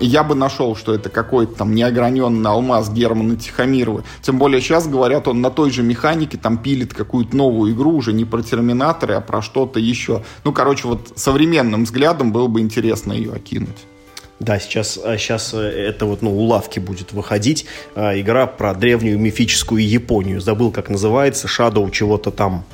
[0.00, 4.02] я бы нашел, что это какой-то там неограненный алмаз Германа Тихомирова.
[4.20, 8.12] Тем более сейчас, говорят, он на той же механике там пилит какую-то новую игру, уже
[8.12, 10.24] не про Терминаторы, а про что-то еще.
[10.42, 13.78] Ну, короче, вот современным взглядом было бы интересно ее окинуть.
[14.42, 17.64] Да, сейчас, сейчас а, э, это вот, ну, у лавки будет выходить.
[17.94, 20.40] А, игра про древнюю мифическую Японию.
[20.40, 21.46] Забыл, как называется.
[21.46, 22.64] Shadow чего-то там.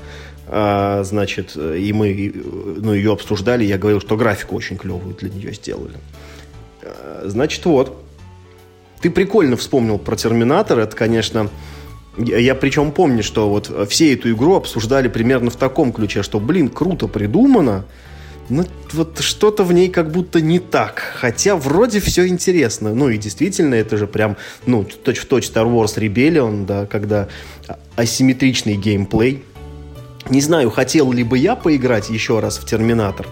[0.47, 3.65] А, значит, и мы ну, ее обсуждали.
[3.65, 5.97] Я говорил, что графику очень клевую для нее сделали.
[7.25, 8.03] Значит, вот.
[9.03, 10.79] Ты прикольно вспомнил про Терминатор.
[10.79, 11.51] Это, конечно...
[12.17, 16.69] Я причем помню, что вот все эту игру обсуждали примерно в таком ключе, что, блин,
[16.69, 17.85] круто придумано,
[18.49, 21.03] ну, вот что-то в ней как будто не так.
[21.17, 22.95] Хотя вроде все интересно.
[22.95, 24.37] Ну, и действительно, это же прям,
[24.67, 27.29] ну, точь-в-точь Star Wars Rebellion, да, когда
[27.97, 29.45] асимметричный геймплей.
[30.31, 33.27] Не знаю, хотел ли бы я поиграть еще раз в Терминатор,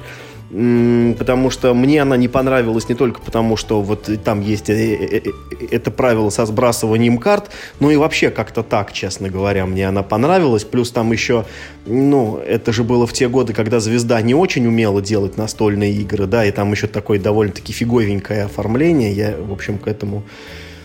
[0.48, 5.22] потому что мне она не понравилась не только потому, что вот там есть э, э,
[5.24, 10.02] э, это правило со сбрасыванием карт, но и вообще как-то так, честно говоря, мне она
[10.02, 10.64] понравилась.
[10.64, 11.44] Плюс там еще,
[11.84, 16.26] ну, это же было в те годы, когда Звезда не очень умела делать настольные игры,
[16.26, 19.12] да, и там еще такое довольно-таки фиговенькое оформление.
[19.12, 20.22] Я, в общем, к этому,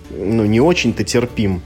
[0.10, 1.62] ну, не очень-то терпим.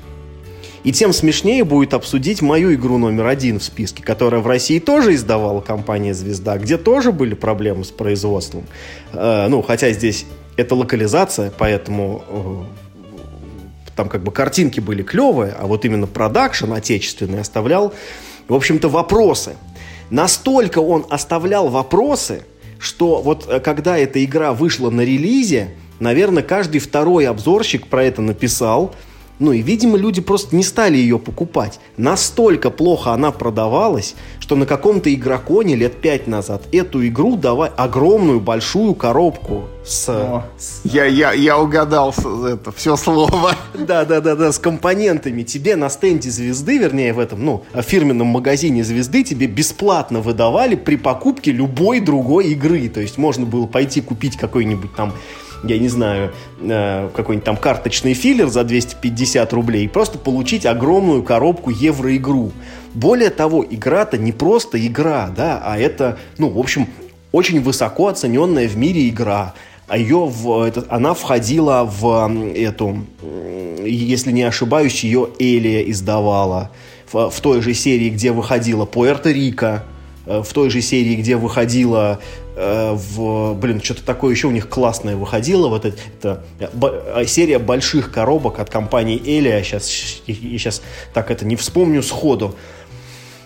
[0.86, 5.16] И тем смешнее будет обсудить мою игру номер один в списке, которая в России тоже
[5.16, 8.66] издавала компания «Звезда», где тоже были проблемы с производством.
[9.12, 10.28] Э, ну, хотя здесь
[10.58, 17.42] это локализация, поэтому э, там как бы картинки были клевые, а вот именно продакшн отечественный
[17.42, 17.92] оставлял,
[18.48, 19.56] в общем-то, вопросы.
[20.12, 22.44] Настолько он оставлял вопросы,
[22.78, 25.70] что вот э, когда эта игра вышла на релизе,
[26.00, 28.94] наверное, каждый второй обзорщик про это написал–
[29.40, 31.80] ну и, видимо, люди просто не стали ее покупать.
[31.98, 38.40] Настолько плохо она продавалась, что на каком-то игроконе лет пять назад эту игру давай огромную
[38.40, 40.10] большую коробку с...
[40.10, 40.46] О,
[40.84, 42.14] Я, я, я угадал
[42.48, 43.56] это все слово.
[43.74, 45.44] Да-да-да-да, с компонентами.
[45.44, 50.96] Тебе на стенде звезды, вернее, в этом, ну, фирменном магазине звезды тебе бесплатно выдавали при
[50.96, 52.88] покупке любой другой игры.
[52.90, 55.14] То есть можно было пойти купить какой-нибудь там
[55.64, 61.70] я не знаю, э, какой-нибудь там карточный филлер за 250 рублей просто получить огромную коробку
[61.70, 62.52] евроигру.
[62.94, 66.88] Более того, игра-то не просто игра, да, а это, ну, в общем,
[67.32, 69.54] очень высоко оцененная в мире игра.
[69.88, 73.06] А ее в, это, она входила в эту,
[73.86, 76.72] если не ошибаюсь, ее Элия издавала
[77.12, 79.82] в, в той же серии, где выходила Пуэрто-Рико,
[80.26, 82.20] э, в той же серии, где выходила
[82.56, 88.12] в, блин, что-то такое еще у них классное выходило, вот это, это э, серия больших
[88.12, 90.82] коробок от компании Элия, сейчас, я сейчас
[91.14, 92.56] так это не вспомню сходу.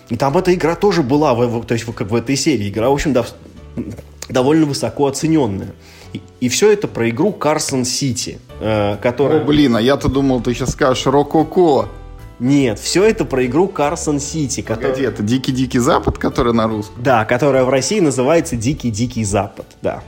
[0.08, 2.68] И там эта игра тоже была, в, то есть как в этой серии.
[2.68, 3.24] Игра, в общем, да,
[4.28, 5.72] довольно высоко оцененная.
[6.12, 9.40] И, и все это про игру Carson City, э, которая...
[9.40, 11.88] О, блин, а я-то думал, ты сейчас скажешь Рококо.
[12.40, 14.62] Нет, все это про игру Карсон Сити.
[14.62, 14.96] Которая...
[15.08, 17.02] это Дикий-Дикий Запад, который на русском?
[17.02, 20.02] Да, которая в России называется Дикий-Дикий Запад, да.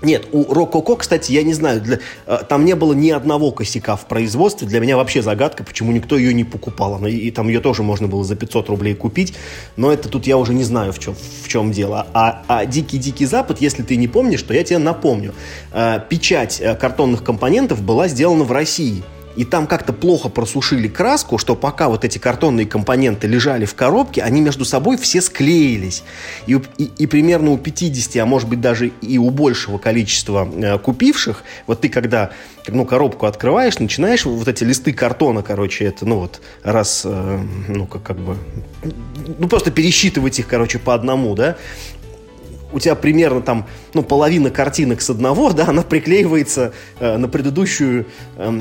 [0.00, 3.96] Нет, у Рококо, кстати, я не знаю, для, э, там не было ни одного косяка
[3.96, 4.66] в производстве.
[4.68, 6.94] Для меня вообще загадка, почему никто ее не покупал.
[6.94, 9.34] Она, и там ее тоже можно было за 500 рублей купить.
[9.76, 12.06] Но это тут я уже не знаю, в чем, в чем дело.
[12.14, 15.34] А, а Дикий-Дикий Запад, если ты не помнишь, то я тебе напомню.
[15.72, 19.02] Э, печать э, картонных компонентов была сделана в России–
[19.38, 24.20] и там как-то плохо просушили краску, что пока вот эти картонные компоненты лежали в коробке,
[24.22, 26.02] они между собой все склеились.
[26.48, 30.76] И, и, и примерно у 50, а может быть даже и у большего количества э,
[30.78, 32.30] купивших, вот ты когда
[32.66, 37.86] ну, коробку открываешь, начинаешь вот эти листы картона, короче, это, ну вот, раз, э, ну,
[37.86, 38.36] как, как бы,
[39.38, 41.56] ну, просто пересчитывать их, короче, по одному, да,
[42.72, 48.06] у тебя примерно там, ну, половина картинок с одного, да, она приклеивается э, на предыдущую,
[48.36, 48.60] э,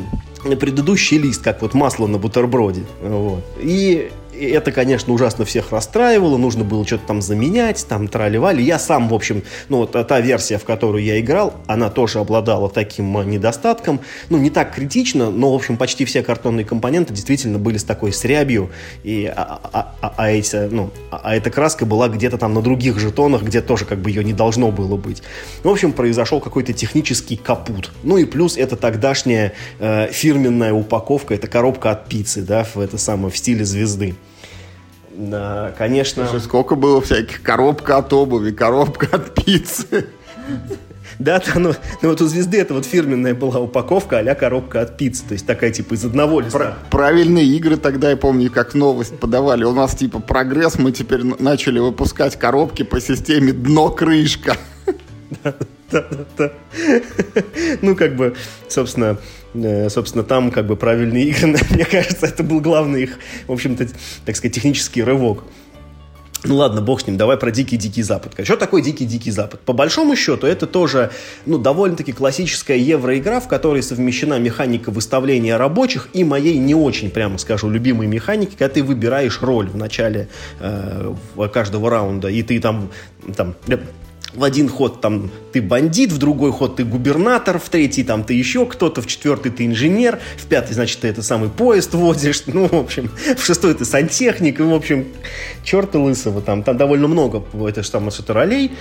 [0.55, 2.83] предыдущий лист, как вот масло на бутерброде.
[3.01, 3.43] Вот.
[3.59, 4.11] И
[4.45, 8.61] это, конечно, ужасно всех расстраивало, нужно было что-то там заменять, там тролливали.
[8.61, 12.69] Я сам, в общем, ну, вот та версия, в которую я играл, она тоже обладала
[12.69, 13.99] таким недостатком.
[14.29, 18.13] Ну, не так критично, но, в общем, почти все картонные компоненты действительно были с такой
[18.13, 18.69] срябью,
[19.03, 22.99] и, а, а, а, а, эти, ну, а эта краска была где-то там на других
[22.99, 25.23] жетонах, где тоже как бы ее не должно было быть.
[25.63, 27.91] В общем, произошел какой-то технический капут.
[28.03, 32.97] Ну и плюс это тогдашняя э, фирменная упаковка, это коробка от пиццы, да, в это
[32.97, 34.15] самое, в стиле звезды.
[35.17, 36.27] Да, конечно.
[36.27, 40.05] Слушай, сколько было всяких коробка от обуви, коробка от пиццы.
[41.17, 44.97] Да, да, ну, ну вот у звезды это вот фирменная была упаковка а коробка от
[44.97, 46.59] пиццы, то есть такая типа из одного листа.
[46.59, 49.63] Про- правильные игры тогда, я помню, как новость подавали.
[49.63, 54.55] У нас типа прогресс, мы теперь начали выпускать коробки по системе дно-крышка.
[55.43, 55.55] Да,
[55.91, 56.05] да,
[56.37, 56.51] да.
[57.81, 58.35] Ну, как бы,
[58.67, 59.17] собственно,
[59.63, 63.87] Э, собственно, там как бы правильные игры, мне кажется, это был главный их, в общем-то,
[64.25, 65.43] так сказать, технический рывок.
[66.43, 68.33] Ну ладно, бог с ним, давай про Дикий-Дикий Запад.
[68.43, 69.59] Что такое Дикий-Дикий Запад?
[69.61, 71.09] По большому счету, это тоже,
[71.47, 77.39] ну, довольно-таки классическая евроигра, в которой совмещена механика выставления рабочих и моей не очень, прямо
[77.39, 81.15] скажу, любимой механики, когда ты выбираешь роль в начале э,
[81.51, 82.91] каждого раунда, и ты там,
[83.35, 83.55] там
[84.37, 88.35] в один ход там ты бандит, в другой ход ты губернатор, в третий там ты
[88.35, 92.67] еще кто-то, в четвертый ты инженер, в пятый, значит, ты это самый поезд водишь, ну,
[92.67, 95.07] в общем, в шестой ты сантехник, и, в общем,
[95.63, 98.71] черта лысого, там, там довольно много, это же там ролей,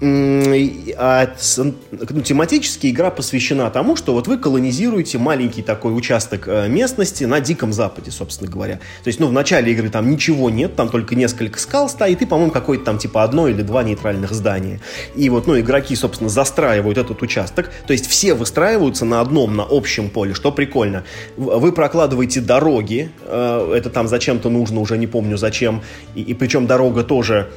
[0.00, 7.24] а, ну, тематически игра посвящена тому, что вот вы колонизируете маленький такой участок э, местности
[7.24, 8.76] на Диком Западе, собственно говоря.
[9.02, 12.26] То есть, ну, в начале игры там ничего нет, там только несколько скал стоит, и,
[12.26, 14.80] по-моему, какое-то там типа одно или два нейтральных здания.
[15.16, 19.66] И вот, ну, игроки, собственно, застраивают этот участок, то есть все выстраиваются на одном, на
[19.68, 21.02] общем поле, что прикольно.
[21.36, 25.82] Вы прокладываете дороги, э, это там зачем-то нужно, уже не помню зачем,
[26.14, 27.50] и, и причем дорога тоже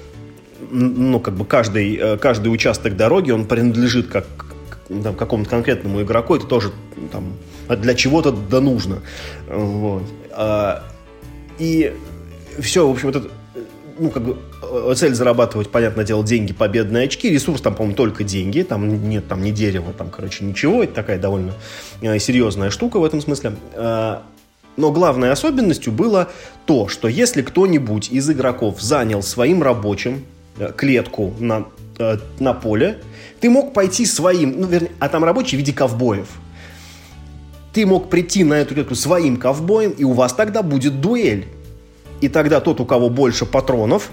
[0.72, 4.26] ну, как бы каждый, э, каждый участок дороги, он принадлежит как
[5.04, 6.72] там, какому-то конкретному игроку, это тоже
[7.12, 7.34] там,
[7.70, 9.00] для чего-то да нужно.
[9.48, 10.04] Вот.
[10.32, 10.84] А,
[11.60, 11.94] и
[12.60, 13.24] все, в общем, это,
[13.98, 18.24] ну, как бы, э, цель зарабатывать, понятное дело, деньги, победные очки, ресурс там, по-моему, только
[18.24, 21.54] деньги, там нет там ни дерева, там, короче, ничего, это такая довольно
[22.02, 23.54] э, серьезная штука в этом смысле.
[23.76, 24.24] А,
[24.78, 26.30] но главной особенностью было
[26.66, 30.24] то, что если кто-нибудь из игроков занял своим рабочим
[30.78, 31.66] клетку на,
[31.98, 33.00] э, на поле,
[33.40, 36.28] ты мог пойти своим, ну, вернее, а там рабочий в виде ковбоев.
[37.74, 41.48] Ты мог прийти на эту клетку своим ковбоем, и у вас тогда будет дуэль.
[42.20, 44.10] И тогда тот, у кого больше патронов,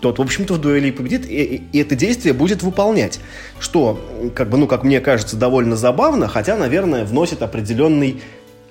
[0.00, 3.20] тот, в общем-то, в дуэли победит, и, и, это действие будет выполнять.
[3.60, 4.00] Что,
[4.34, 8.20] как бы, ну, как мне кажется, довольно забавно, хотя, наверное, вносит определенный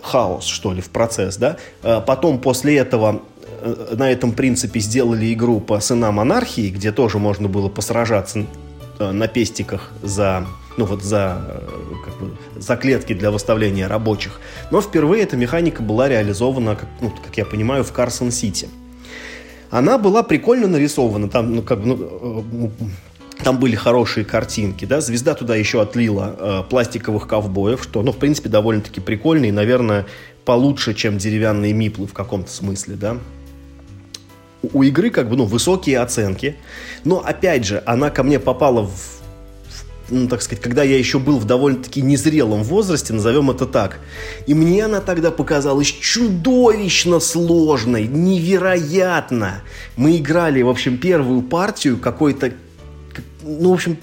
[0.02, 1.58] хаос, что ли, в процесс, да.
[1.82, 3.33] Э, потом, после этого, Э,
[3.92, 8.46] на этом принципе сделали игру по сынам анархии, где тоже можно было посражаться
[9.00, 10.46] э, на пестиках за
[10.78, 11.70] ну вот за, э,
[12.06, 14.40] как бы, за клетки для выставления рабочих.
[14.72, 18.70] Но впервые эта механика была реализована, как, ну, как я понимаю, в Карсон-Сити.
[19.70, 22.72] Она была прикольно нарисована, там, ну, как ну,
[23.44, 28.18] там были хорошие картинки, да, звезда туда еще отлила э, пластиковых ковбоев, что, ну, в
[28.18, 30.06] принципе, довольно-таки прикольно и, наверное,
[30.46, 33.18] получше, чем деревянные миплы в каком-то смысле, да
[34.72, 36.56] у игры как бы, ну, высокие оценки.
[37.04, 39.24] Но, опять же, она ко мне попала в
[40.10, 44.00] ну, так сказать, когда я еще был в довольно-таки незрелом возрасте, назовем это так.
[44.46, 49.62] И мне она тогда показалась чудовищно сложной, невероятно.
[49.96, 52.52] Мы играли, в общем, первую партию какой-то,
[53.44, 53.98] ну, в общем,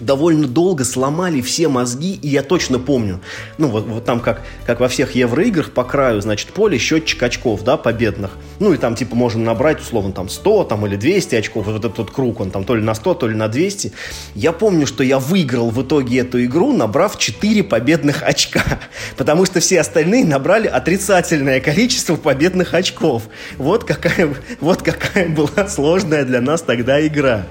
[0.00, 3.20] довольно долго сломали все мозги, и я точно помню,
[3.58, 7.62] ну, вот, вот там, как, как во всех евроиграх, по краю, значит, поле, счетчик очков,
[7.62, 8.32] да, победных.
[8.58, 12.10] Ну, и там, типа, можно набрать, условно, там, 100 там, или 200 очков, вот этот
[12.10, 13.92] круг, он там то ли на 100, то ли на 200.
[14.34, 18.62] Я помню, что я выиграл в итоге эту игру, набрав 4 победных очка,
[19.16, 23.24] потому что все остальные набрали отрицательное количество победных очков.
[23.58, 27.46] Вот какая, вот какая была сложная для нас тогда игра.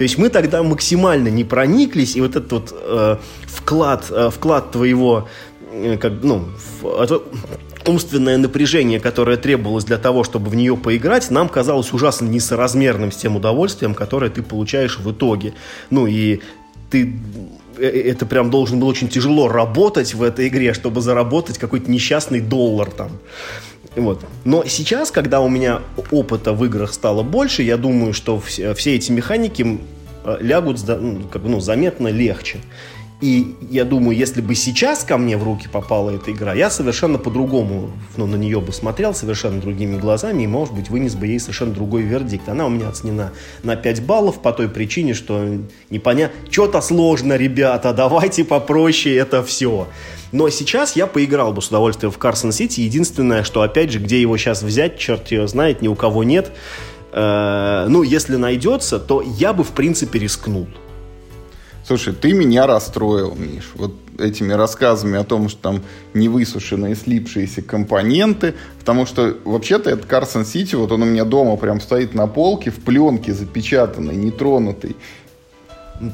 [0.00, 4.70] То есть мы тогда максимально не прониклись, и вот этот вот э, вклад, э, вклад
[4.70, 5.28] твоего,
[5.72, 6.48] э, как, ну,
[6.80, 7.20] в, это,
[7.86, 13.16] умственное напряжение, которое требовалось для того, чтобы в нее поиграть, нам казалось ужасно несоразмерным с
[13.16, 15.54] тем удовольствием, которое ты получаешь в итоге.
[15.90, 16.40] Ну и
[16.90, 17.14] ты
[17.78, 21.90] э, э, это прям должен был очень тяжело работать в этой игре, чтобы заработать какой-то
[21.90, 23.10] несчастный доллар там.
[23.96, 24.24] Вот.
[24.44, 28.94] Но сейчас, когда у меня опыта в играх стало больше, я думаю, что все, все
[28.94, 29.80] эти механики
[30.24, 32.58] э, лягут ну, ну, заметно легче.
[33.20, 37.18] И я думаю, если бы сейчас ко мне в руки попала эта игра, я совершенно
[37.18, 41.38] по-другому ну, на нее бы смотрел, совершенно другими глазами, и, может быть, вынес бы ей
[41.38, 42.48] совершенно другой вердикт.
[42.48, 45.58] Она у меня оценена на 5 баллов по той причине, что
[45.90, 49.86] непонятно, что-то сложно, ребята, давайте попроще это все.
[50.32, 52.80] Но сейчас я поиграл бы с удовольствием в Карсон Сити.
[52.80, 56.52] Единственное, что, опять же, где его сейчас взять, черт ее знает, ни у кого нет.
[57.12, 60.68] Э, ну, если найдется, то я бы, в принципе, рискнул.
[61.90, 65.82] Слушай, ты меня расстроил, Миш, вот этими рассказами о том, что там
[66.14, 71.80] невысушенные слипшиеся компоненты, потому что вообще-то этот Карсон Сити, вот он у меня дома прям
[71.80, 74.94] стоит на полке в пленке запечатанной, нетронутой.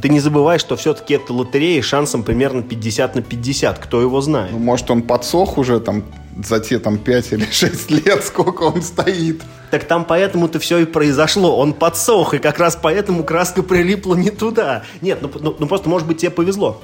[0.03, 3.79] Ты не забывай, что все-таки это лотерея шансом примерно 50 на 50.
[3.79, 4.51] Кто его знает?
[4.53, 6.03] Ну, может, он подсох уже там
[6.45, 9.43] за те там 5 или 6 лет, сколько он стоит.
[9.71, 11.57] Так там поэтому-то все и произошло.
[11.57, 14.83] Он подсох, и как раз поэтому краска прилипла не туда.
[15.01, 16.81] Нет, ну, ну, ну просто, может быть, тебе повезло.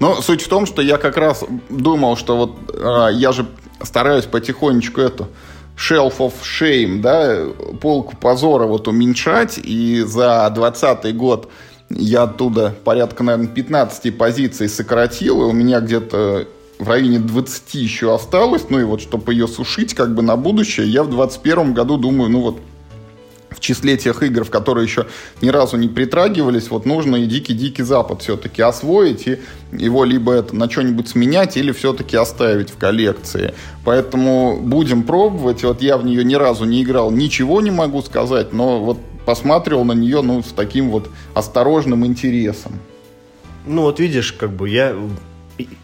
[0.00, 3.46] Но суть в том, что я как раз думал, что вот а, я же
[3.82, 5.28] стараюсь потихонечку эту
[5.76, 7.46] shelf of shame, да,
[7.80, 11.50] полку позора вот уменьшать, и за 20 год
[11.96, 16.46] я оттуда порядка, наверное, 15 позиций сократил, и у меня где-то
[16.78, 20.86] в районе 20 еще осталось, ну и вот, чтобы ее сушить как бы на будущее,
[20.88, 22.60] я в 2021 году думаю, ну вот,
[23.50, 25.06] в числе тех игр, в которые еще
[25.40, 29.38] ни разу не притрагивались, вот нужно и Дикий-Дикий Запад все-таки освоить и
[29.72, 33.54] его либо это на что-нибудь сменять или все-таки оставить в коллекции.
[33.84, 35.62] Поэтому будем пробовать.
[35.64, 39.84] Вот я в нее ни разу не играл, ничего не могу сказать, но вот посмотрел
[39.84, 42.72] на нее ну, с таким вот осторожным интересом.
[43.66, 44.94] Ну вот видишь, как бы я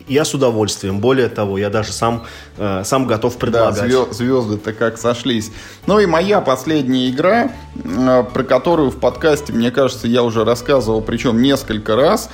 [0.09, 1.01] я с удовольствием.
[1.01, 2.25] Более того, я даже сам,
[2.57, 3.91] э, сам готов предлагать.
[3.91, 5.53] Да, звезды-то как сошлись.
[5.87, 11.03] Ну и моя последняя игра, э, про которую в подкасте, мне кажется, я уже рассказывал,
[11.03, 12.31] причем несколько раз.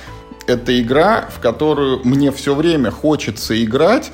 [0.47, 4.11] Это игра, в которую мне все время хочется играть,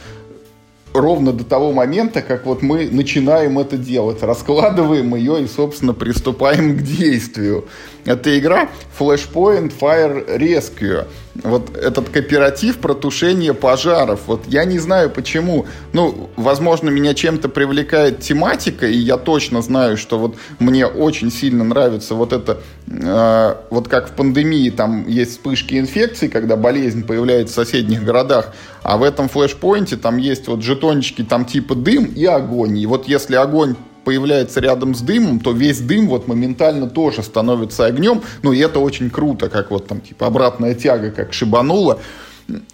[0.93, 6.77] ровно до того момента, как вот мы начинаем это делать, раскладываем ее и, собственно, приступаем
[6.77, 7.65] к действию.
[8.05, 11.05] Это игра Flashpoint Fire Rescue.
[11.35, 14.21] Вот этот кооператив про тушение пожаров.
[14.27, 15.65] Вот я не знаю почему.
[15.93, 21.63] Ну, возможно, меня чем-то привлекает тематика, и я точно знаю, что вот мне очень сильно
[21.63, 27.53] нравится вот это, э, вот как в пандемии там есть вспышки инфекций, когда болезнь появляется
[27.53, 32.25] в соседних городах, а в этом флешпоинте там есть вот жетончики там типа дым и
[32.25, 32.77] огонь.
[32.77, 37.85] И вот если огонь появляется рядом с дымом, то весь дым вот моментально тоже становится
[37.85, 38.21] огнем.
[38.43, 41.99] Ну, и это очень круто, как вот там, типа, обратная тяга, как шибанула.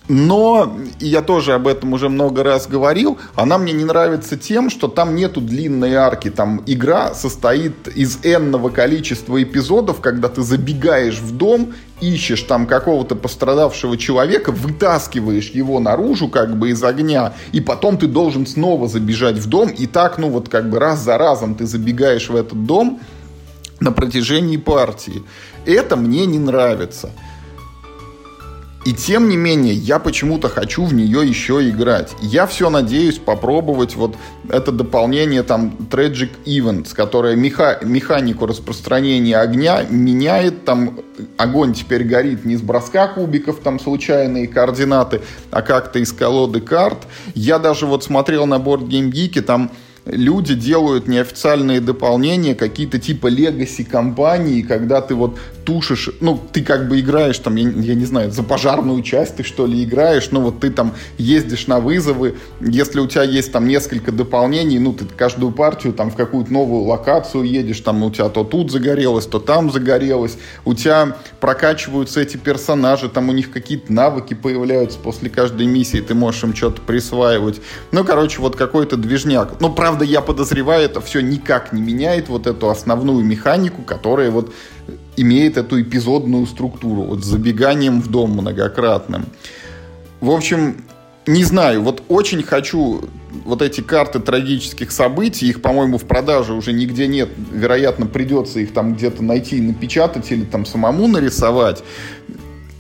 [0.07, 4.69] Но, и я тоже об этом уже много раз говорил, она мне не нравится тем,
[4.69, 6.29] что там нету длинной арки.
[6.29, 13.15] Там игра состоит из энного количества эпизодов, когда ты забегаешь в дом, ищешь там какого-то
[13.15, 19.37] пострадавшего человека, вытаскиваешь его наружу как бы из огня, и потом ты должен снова забежать
[19.37, 22.65] в дом, и так, ну вот как бы раз за разом ты забегаешь в этот
[22.65, 22.99] дом
[23.79, 25.23] на протяжении партии.
[25.65, 27.11] Это мне не нравится.
[28.87, 32.15] И тем не менее, я почему-то хочу в нее еще играть.
[32.21, 34.15] Я все надеюсь попробовать вот
[34.47, 40.63] это дополнение там Tragic Events, которое меха механику распространения огня меняет.
[40.63, 41.01] Там
[41.35, 45.19] огонь теперь горит не с броска кубиков, там случайные координаты,
[45.51, 47.07] а как-то из колоды карт.
[47.35, 49.69] Я даже вот смотрел на Board Game Geek, там
[50.05, 56.87] люди делают неофициальные дополнения, какие-то типа легаси компании, когда ты вот тушишь, ну, ты как
[56.87, 60.39] бы играешь там, я, я не знаю, за пожарную часть ты что ли играешь, ну,
[60.39, 65.03] вот ты там ездишь на вызовы, если у тебя есть там несколько дополнений, ну, ты
[65.03, 69.39] каждую партию там в какую-то новую локацию едешь, там у тебя то тут загорелось, то
[69.39, 75.65] там загорелось, у тебя прокачиваются эти персонажи, там у них какие-то навыки появляются после каждой
[75.65, 77.59] миссии, ты можешь им что-то присваивать.
[77.91, 79.59] Ну, короче, вот какой-то движняк.
[79.59, 84.53] Ну, правда, я подозреваю, это все никак не меняет вот эту основную механику, которая вот
[85.17, 89.25] имеет эту эпизодную структуру, вот с забеганием в дом многократным.
[90.21, 90.83] В общем,
[91.25, 93.01] не знаю, вот очень хочу
[93.45, 97.29] вот эти карты трагических событий, их, по-моему, в продаже уже нигде нет.
[97.51, 101.83] Вероятно, придется их там где-то найти и напечатать или там самому нарисовать.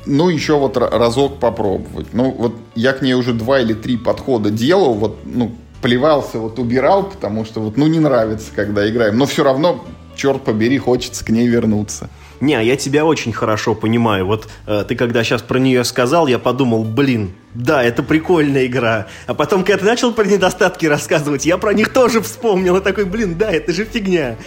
[0.05, 2.07] Ну, еще вот разок попробовать.
[2.13, 6.59] Ну, вот я к ней уже два или три подхода делал, вот, ну, плевался, вот
[6.59, 9.17] убирал, потому что вот, ну, не нравится, когда играем.
[9.17, 9.83] Но все равно,
[10.15, 12.09] черт побери, хочется к ней вернуться.
[12.39, 14.25] Не, я тебя очень хорошо понимаю.
[14.25, 19.07] Вот э, ты когда сейчас про нее сказал, я подумал, блин, да, это прикольная игра.
[19.25, 22.77] А потом, когда ты начал про недостатки рассказывать, я про них тоже вспомнил.
[22.77, 24.37] И такой, блин, да, это же фигня.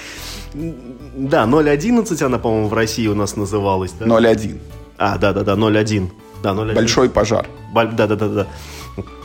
[0.55, 3.93] Да, 0.11 она, по-моему, в России у нас называлась.
[3.93, 4.07] Да?
[4.07, 4.59] 0.1.
[4.99, 6.11] А, да-да-да, 0.1.
[6.43, 6.75] Да, 0-1.
[6.75, 7.47] Большой пожар.
[7.75, 8.47] Да-да-да.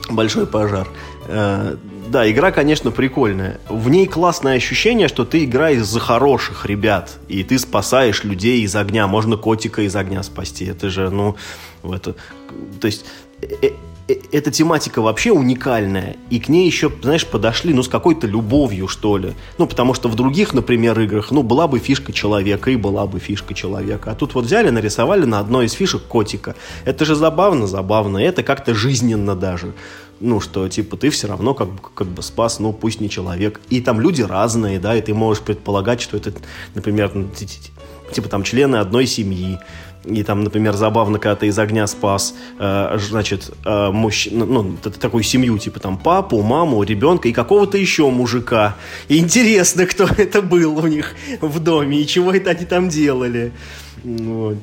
[0.10, 0.88] Большой пожар.
[2.08, 3.60] Да, игра, конечно, прикольная.
[3.68, 8.76] В ней классное ощущение, что ты играешь за хороших ребят, и ты спасаешь людей из
[8.76, 9.08] огня.
[9.08, 10.66] Можно котика из огня спасти.
[10.66, 11.36] Это же, ну,
[11.84, 12.16] это...
[12.80, 13.06] То есть
[13.42, 13.70] э,
[14.08, 18.88] Э, эта тематика вообще уникальная, и к ней еще, знаешь, подошли, ну, с какой-то любовью,
[18.88, 19.34] что ли.
[19.58, 23.20] Ну, потому что в других, например, играх, ну, была бы фишка человека, и была бы
[23.20, 24.12] фишка человека.
[24.12, 26.56] А тут вот взяли, нарисовали на одной из фишек котика.
[26.86, 29.74] Это же забавно, забавно, это как-то жизненно даже.
[30.20, 33.60] Ну, что, типа, ты все равно как как бы спас, ну, пусть не человек.
[33.70, 36.34] И там люди разные, да, и ты можешь предполагать, что это,
[36.74, 37.12] например,
[38.12, 39.60] типа, там, члены одной семьи
[40.06, 45.24] и там, например, забавно, когда ты из огня спас, э, значит, э, мужчину, ну, такую
[45.24, 48.76] семью, типа там папу, маму, ребенка и какого-то еще мужика.
[49.08, 53.52] И интересно, кто это был у них в доме и чего это они там делали.
[54.04, 54.58] Вот.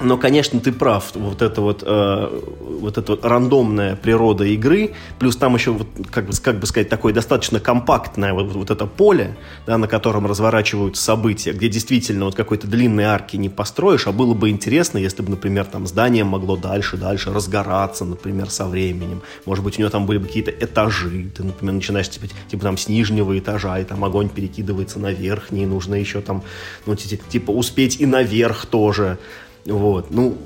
[0.00, 1.10] Но, конечно, ты прав.
[1.14, 2.40] Вот это вот, э,
[2.80, 6.88] вот эта вот рандомная природа игры, плюс там еще, вот, как, бы, как бы сказать,
[6.88, 9.36] такое достаточно компактное вот, вот это поле,
[9.66, 14.32] да, на котором разворачиваются события, где действительно вот какой-то длинной арки не построишь, а было
[14.32, 19.20] бы интересно, если бы, например, там здание могло дальше, дальше разгораться, например, со временем.
[19.44, 21.30] Может быть, у него там были бы какие-то этажи.
[21.36, 25.66] Ты, например, начинаешь типа, типа там с нижнего этажа, и там огонь перекидывается на верхний,
[25.66, 26.42] нужно еще там,
[26.86, 29.18] ну, типа, успеть и наверх тоже.
[29.66, 30.36] Вот, ну,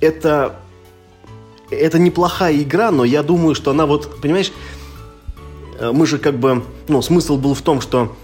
[0.00, 0.56] это,
[1.70, 4.52] это неплохая игра, но я думаю, что она вот, понимаешь,
[5.78, 8.16] э, мы же как бы, ну, смысл был в том, что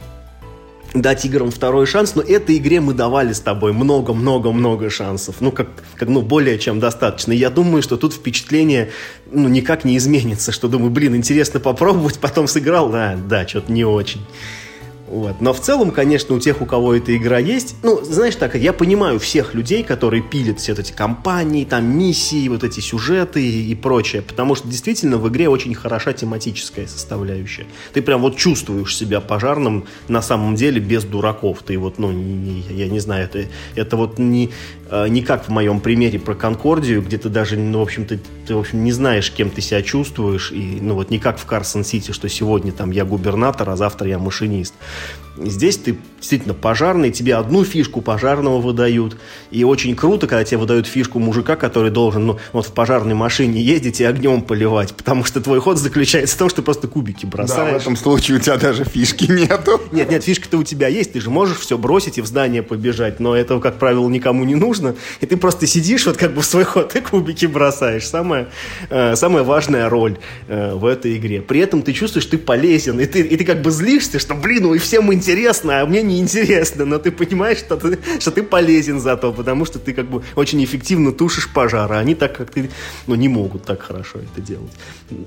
[0.95, 5.37] дать играм второй шанс, но этой игре мы давали с тобой много-много-много шансов.
[5.41, 7.33] Ну, как, как, ну, более чем достаточно.
[7.33, 8.91] Я думаю, что тут впечатление,
[9.31, 13.85] ну, никак не изменится, что думаю, блин, интересно попробовать, потом сыграл, да, да, что-то не
[13.85, 14.21] очень.
[15.15, 15.41] Вот.
[15.41, 18.73] Но в целом, конечно, у тех, у кого эта игра есть, ну, знаешь так, я
[18.73, 24.23] понимаю всех людей, которые пилят все эти компании, там, миссии, вот эти сюжеты и прочее,
[24.23, 27.67] потому что действительно в игре очень хороша тематическая составляющая.
[27.93, 31.63] Ты прям вот чувствуешь себя пожарным на самом деле без дураков.
[31.65, 33.45] Ты вот, ну, не, я не знаю, это,
[33.77, 34.51] это вот не,
[35.09, 38.59] не как в моем примере про Конкордию, где ты даже, ну, в общем-то, ты, в
[38.59, 42.29] общем, не знаешь, кем ты себя чувствуешь, и, ну, вот не как в Карсон-Сити, что
[42.29, 44.75] сегодня там я губернатор, а завтра я машинист.
[45.37, 49.17] Здесь ты действительно пожарный, тебе одну фишку пожарного выдают.
[49.51, 53.61] И очень круто, когда тебе выдают фишку мужика, который должен ну, вот в пожарной машине
[53.61, 54.95] ездить и огнем поливать.
[54.95, 57.73] Потому что твой ход заключается в том, что просто кубики бросаешь.
[57.73, 59.81] Да, в этом случае у тебя даже фишки нету.
[59.93, 61.13] Нет, нет, фишка-то у тебя есть.
[61.13, 63.21] Ты же можешь все бросить и в здание побежать.
[63.21, 64.95] Но этого, как правило, никому не нужно.
[65.21, 68.07] И ты просто сидишь вот как бы в свой ход и кубики бросаешь.
[68.07, 68.49] Самая,
[68.89, 70.17] э, самая важная роль
[70.49, 71.43] э, в этой игре.
[71.43, 72.99] При этом ты чувствуешь, ты полезен.
[73.01, 75.87] И ты, и ты как бы злишься, что, блин, ну и всем интересно интересно, а
[75.87, 79.79] мне не интересно, но ты понимаешь, что ты, что ты полезен за то, потому что
[79.79, 82.71] ты как бы очень эффективно тушишь пожары, а они так, как ты,
[83.07, 84.73] ну, не могут так хорошо это делать.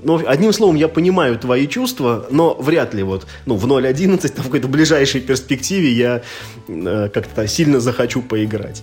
[0.04, 4.44] Но, одним словом, я понимаю твои чувства, но вряд ли вот, ну, в 0.11, там,
[4.44, 6.22] в какой-то ближайшей перспективе я
[6.68, 8.82] э, как-то сильно захочу поиграть.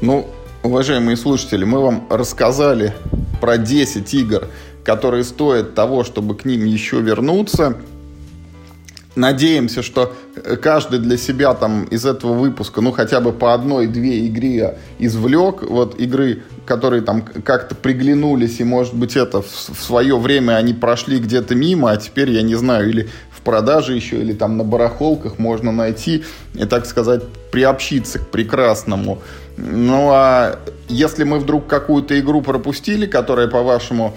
[0.00, 0.28] Ну,
[0.62, 2.94] уважаемые слушатели, мы вам рассказали
[3.40, 4.48] про 10 игр,
[4.88, 7.76] которые стоят того, чтобы к ним еще вернуться.
[9.16, 10.14] Надеемся, что
[10.62, 16.00] каждый для себя там из этого выпуска, ну, хотя бы по одной-две игре извлек, вот
[16.00, 21.18] игры, которые там как-то приглянулись, и, может быть, это в, в свое время они прошли
[21.18, 25.38] где-то мимо, а теперь, я не знаю, или в продаже еще, или там на барахолках
[25.38, 26.24] можно найти
[26.54, 29.18] и, так сказать, приобщиться к прекрасному.
[29.58, 30.58] Ну, а
[30.88, 34.14] если мы вдруг какую-то игру пропустили, которая, по вашему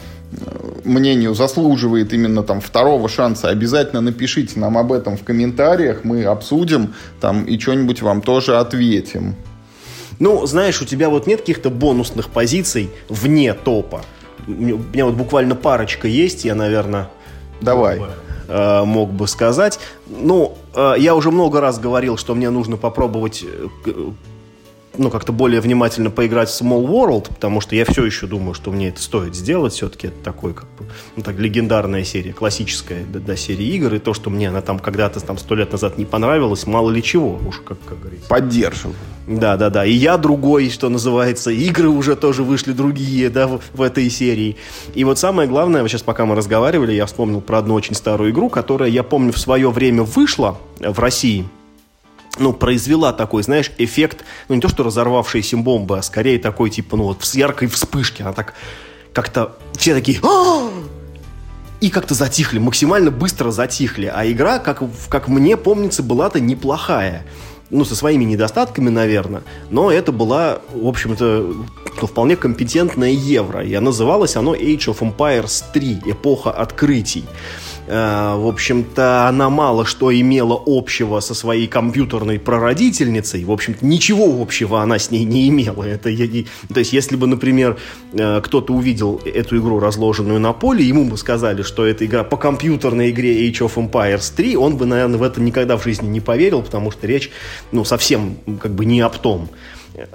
[0.84, 6.94] мнению, заслуживает именно там второго шанса, обязательно напишите нам об этом в комментариях, мы обсудим
[7.20, 9.36] там и что-нибудь вам тоже ответим.
[10.20, 14.02] Ну, знаешь, у тебя вот нет каких-то бонусных позиций вне топа.
[14.48, 17.10] У меня вот буквально парочка есть, я, наверное...
[17.62, 18.00] Давай.
[18.00, 18.14] Мог бы,
[18.48, 19.80] э, мог бы сказать.
[20.08, 23.92] Ну, э, я уже много раз говорил, что мне нужно попробовать э,
[25.02, 28.72] ну, как-то более внимательно поиграть в Small World, потому что я все еще думаю, что
[28.72, 29.74] мне это стоит сделать.
[29.74, 30.86] Все-таки это такой, как бы,
[31.16, 33.96] ну, так, легендарная серия, классическая до, до серии игр.
[33.96, 37.02] И то, что мне она там когда-то там сто лет назад не понравилась, мало ли
[37.02, 38.30] чего, уж как, как говорится.
[38.30, 38.96] Поддерживаю.
[39.28, 39.86] Да, да, да.
[39.86, 41.52] И я другой, что называется.
[41.52, 44.58] Игры уже тоже вышли другие, да, в, в этой серии.
[44.94, 48.32] И вот самое главное, вот сейчас пока мы разговаривали, я вспомнил про одну очень старую
[48.32, 51.48] игру, которая, я помню, в свое время вышла в России–
[52.40, 56.98] ну, произвела такой, знаешь, эффект, ну, не то, что разорвавшаяся бомба, а скорее такой, типа,
[56.98, 58.22] ну, вот с яркой вспышки.
[58.22, 58.54] Она так
[59.14, 60.70] как-то все такие «А!»
[61.82, 64.06] и как-то затихли, максимально быстро затихли.
[64.06, 67.26] А игра, как, как мне помнится, была-то неплохая.
[67.72, 71.54] ну, со своими недостатками, наверное, но это была, в общем-то,
[72.02, 73.64] ну, вполне компетентная евро.
[73.64, 77.24] И называлось оно Age of Empires 3, эпоха открытий.
[77.92, 83.44] Э, в общем-то, она мало что имела общего со своей компьютерной прародительницей.
[83.44, 85.84] В общем-то, ничего общего она с ней не имела.
[85.84, 87.78] Это, то есть, если бы, например,
[88.14, 92.38] э, кто-то увидел эту игру, разложенную на поле, ему бы сказали, что это игра по
[92.38, 96.22] компьютерной игре Age of Empires 3, он бы, наверное, в это никогда в жизни не
[96.22, 97.30] поверил, потому что речь,
[97.74, 99.50] ну, совсем как бы не об том.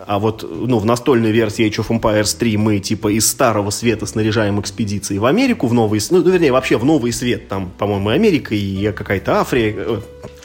[0.06, 4.06] А вот ну, в настольной версии Age of Empires 3 мы типа из старого света
[4.06, 7.48] снаряжаем экспедиции в Америку, в новый, ну, вернее, вообще в новый свет.
[7.48, 10.00] Там, по-моему, Америка и какая-то Африка, э,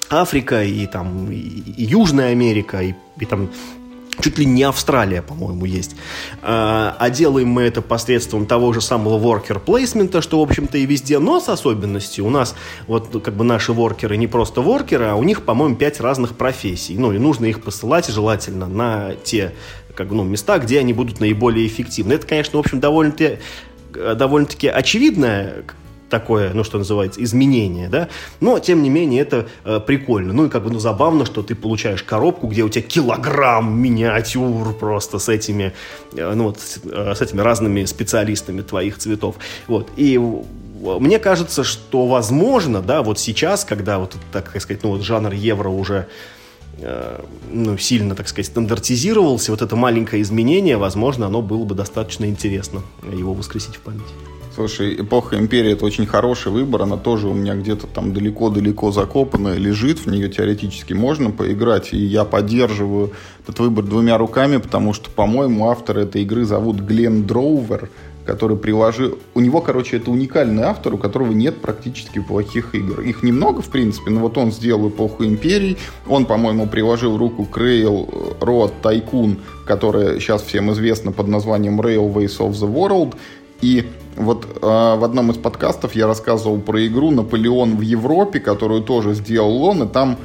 [0.09, 3.49] Африка и там и Южная Америка и, и там
[4.19, 5.95] чуть ли не Австралия, по-моему, есть.
[6.41, 10.85] А, а делаем мы это посредством того же самого worker placement, что, в общем-то, и
[10.85, 12.25] везде, но с особенностью.
[12.25, 12.55] У нас
[12.87, 16.97] вот как бы наши воркеры не просто воркеры, а у них, по-моему, пять разных профессий.
[16.97, 19.53] Ну, и нужно их посылать желательно на те
[19.95, 22.13] как, ну, места, где они будут наиболее эффективны.
[22.13, 23.39] Это, конечно, в общем, довольно-таки
[23.93, 25.65] довольно-таки очевидная
[26.11, 28.09] такое, ну, что называется, изменение, да,
[28.39, 30.33] но, тем не менее, это э, прикольно.
[30.33, 34.73] Ну, и как бы, ну, забавно, что ты получаешь коробку, где у тебя килограмм миниатюр
[34.73, 35.73] просто с этими,
[36.13, 39.37] э, ну, вот, с, э, с этими разными специалистами твоих цветов.
[39.67, 45.03] Вот, и мне кажется, что возможно, да, вот сейчас, когда вот, так сказать, ну, вот
[45.03, 46.07] жанр евро уже
[46.79, 52.25] э, ну, сильно, так сказать, стандартизировался, вот это маленькое изменение, возможно, оно было бы достаточно
[52.25, 54.40] интересно его воскресить в памяти.
[54.61, 59.55] Слушай, эпоха империи это очень хороший выбор, она тоже у меня где-то там далеко-далеко закопанная,
[59.55, 65.09] лежит, в нее теоретически можно поиграть, и я поддерживаю этот выбор двумя руками, потому что,
[65.09, 67.89] по-моему, автор этой игры зовут Глен Дроувер,
[68.23, 69.17] который приложил...
[69.33, 73.01] У него, короче, это уникальный автор, у которого нет практически плохих игр.
[73.01, 75.77] Их немного, в принципе, но вот он сделал эпоху империй.
[76.07, 82.51] Он, по-моему, приложил руку к Railroad Tycoon, которая сейчас всем известна под названием Railways of
[82.51, 83.15] the World.
[83.61, 88.81] И вот э, в одном из подкастов я рассказывал про игру «Наполеон в Европе», которую
[88.81, 90.17] тоже сделал он, и там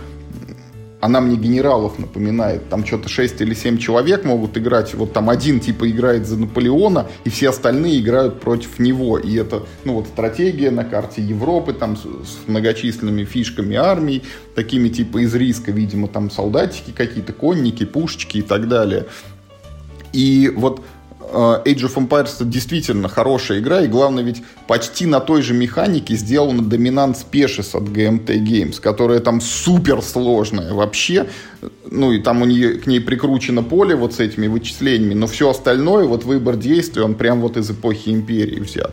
[1.01, 2.68] она мне генералов напоминает.
[2.68, 4.95] Там что-то 6 или 7 человек могут играть.
[4.95, 9.18] Вот там один типа играет за Наполеона, и все остальные играют против него.
[9.18, 14.22] И это, ну вот, стратегия на карте Европы, там с, с многочисленными фишками армий,
[14.55, 19.07] такими типа из риска, видимо, там солдатики какие-то, конники, пушечки и так далее.
[20.12, 20.80] И вот
[21.33, 26.61] Age of Empires действительно хорошая игра, и главное ведь почти на той же механике сделана
[26.61, 31.27] Dominant Species от GMT Games, которая там супер сложная вообще,
[31.91, 35.51] ну и там у нее, к ней прикручено поле вот с этими вычислениями, но все
[35.51, 38.93] остальное, вот выбор действий, он прям вот из эпохи Империи взят.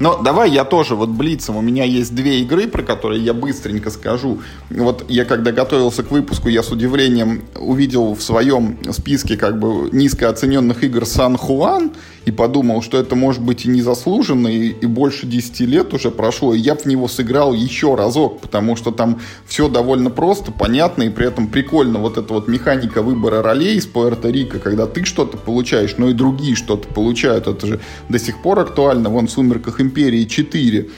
[0.00, 1.56] Но давай я тоже вот блицем.
[1.56, 4.40] У меня есть две игры, про которые я быстренько скажу.
[4.70, 9.88] Вот я когда готовился к выпуску, я с удивлением увидел в своем списке как бы
[9.90, 11.92] низкооцененных игр Сан Хуан
[12.24, 16.54] и подумал, что это может быть и незаслуженно, и, и больше 10 лет уже прошло,
[16.54, 21.08] и я в него сыграл еще разок, потому что там все довольно просто, понятно, и
[21.08, 25.96] при этом прикольно вот эта вот механика выбора ролей из Пуэрто-Рико, когда ты что-то получаешь,
[25.98, 30.26] но и другие что-то получают, это же до сих пор актуально, вон в «Сумерках Империи
[30.26, 30.90] 4».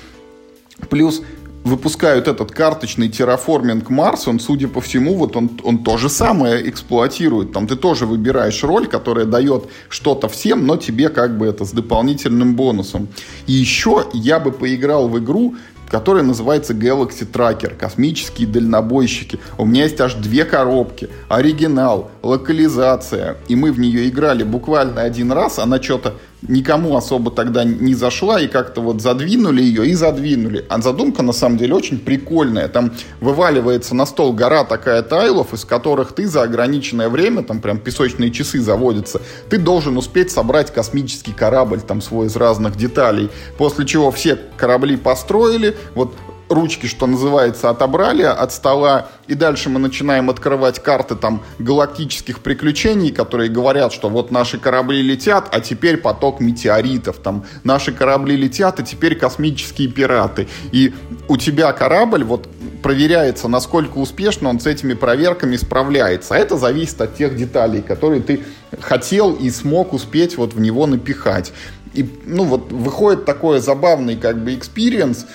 [0.89, 1.23] Плюс
[1.65, 6.69] выпускают этот карточный терраформинг Марс, он, судя по всему, вот он, он то же самое
[6.69, 7.53] эксплуатирует.
[7.53, 11.73] Там ты тоже выбираешь роль, которая дает что-то всем, но тебе как бы это с
[11.73, 13.09] дополнительным бонусом.
[13.47, 15.55] И еще я бы поиграл в игру,
[15.91, 19.41] которая называется Galaxy Tracker, космические дальнобойщики.
[19.59, 25.33] У меня есть аж две коробки, оригинал, локализация, и мы в нее играли буквально один
[25.33, 30.64] раз, она что-то никому особо тогда не зашла, и как-то вот задвинули ее и задвинули.
[30.68, 32.68] А задумка на самом деле очень прикольная.
[32.68, 37.79] Там вываливается на стол гора такая тайлов, из которых ты за ограниченное время, там прям
[37.79, 43.31] песочные часы заводятся, ты должен успеть собрать космический корабль там свой из разных деталей.
[43.59, 46.14] После чего все корабли построили, вот
[46.51, 53.13] ручки, что называется, отобрали от стола, и дальше мы начинаем открывать карты там галактических приключений,
[53.13, 58.81] которые говорят, что вот наши корабли летят, а теперь поток метеоритов, там наши корабли летят,
[58.81, 60.49] а теперь космические пираты.
[60.73, 60.93] И
[61.29, 62.49] у тебя корабль вот
[62.83, 66.35] проверяется, насколько успешно он с этими проверками справляется.
[66.35, 68.45] А это зависит от тех деталей, которые ты
[68.81, 71.53] хотел и смог успеть вот в него напихать.
[71.93, 75.26] И, ну, вот выходит такой забавный как бы experience,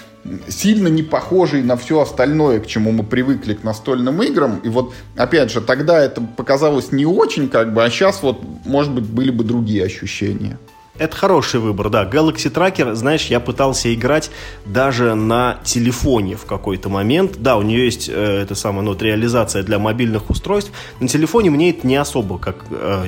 [0.47, 4.59] сильно не похожий на все остальное, к чему мы привыкли к настольным играм.
[4.63, 8.91] И вот, опять же, тогда это показалось не очень, как бы, а сейчас вот, может
[8.93, 10.57] быть, были бы другие ощущения.
[10.97, 12.05] Это хороший выбор, да.
[12.05, 14.31] Galaxy Tracker, знаешь, я пытался играть
[14.65, 17.33] даже на телефоне в какой-то момент.
[17.37, 20.71] Да, у нее есть э, это самое, ну, вот, реализация для мобильных устройств.
[21.01, 23.07] На телефоне мне это не особо как э,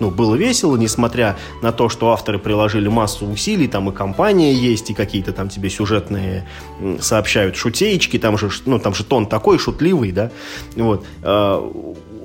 [0.00, 4.90] ну, было весело, несмотря на то, что авторы приложили массу усилий, там и компания есть,
[4.90, 6.48] и какие-то там тебе сюжетные
[6.98, 10.32] сообщают шутеечки, там же, ну, там же тон такой шутливый, да.
[10.74, 11.06] Вот.
[11.22, 11.60] Э,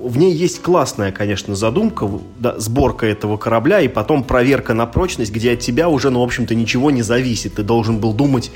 [0.02, 2.08] в ней есть классная, конечно, задумка,
[2.38, 6.24] да, сборка этого корабля и потом проверка на прочность, где от тебя уже, ну, в
[6.24, 7.54] общем-то, ничего не зависит.
[7.54, 8.50] Ты должен был думать,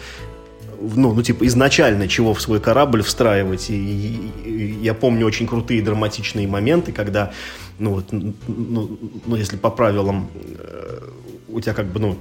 [0.80, 3.68] ну, ну типа, изначально чего в свой корабль встраивать.
[3.68, 7.32] И, и, и я помню очень крутые драматичные моменты, когда,
[7.78, 11.00] ну, вот, ну, ну если по правилам э,
[11.48, 12.18] у тебя как бы, ну,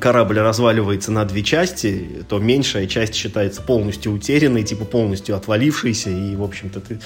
[0.00, 6.36] корабль разваливается на две части, то меньшая часть считается полностью утерянной, типа полностью отвалившейся, и,
[6.36, 7.00] в общем-то, ты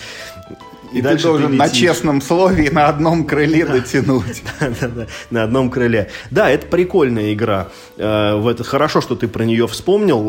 [0.92, 4.42] и, и ты должен ты на честном слове на одном крыле дотянуть.
[4.60, 6.10] Да-да-да, на одном крыле.
[6.30, 7.68] Да, это прикольная игра.
[7.96, 10.22] Э, в это хорошо, что ты про нее вспомнил.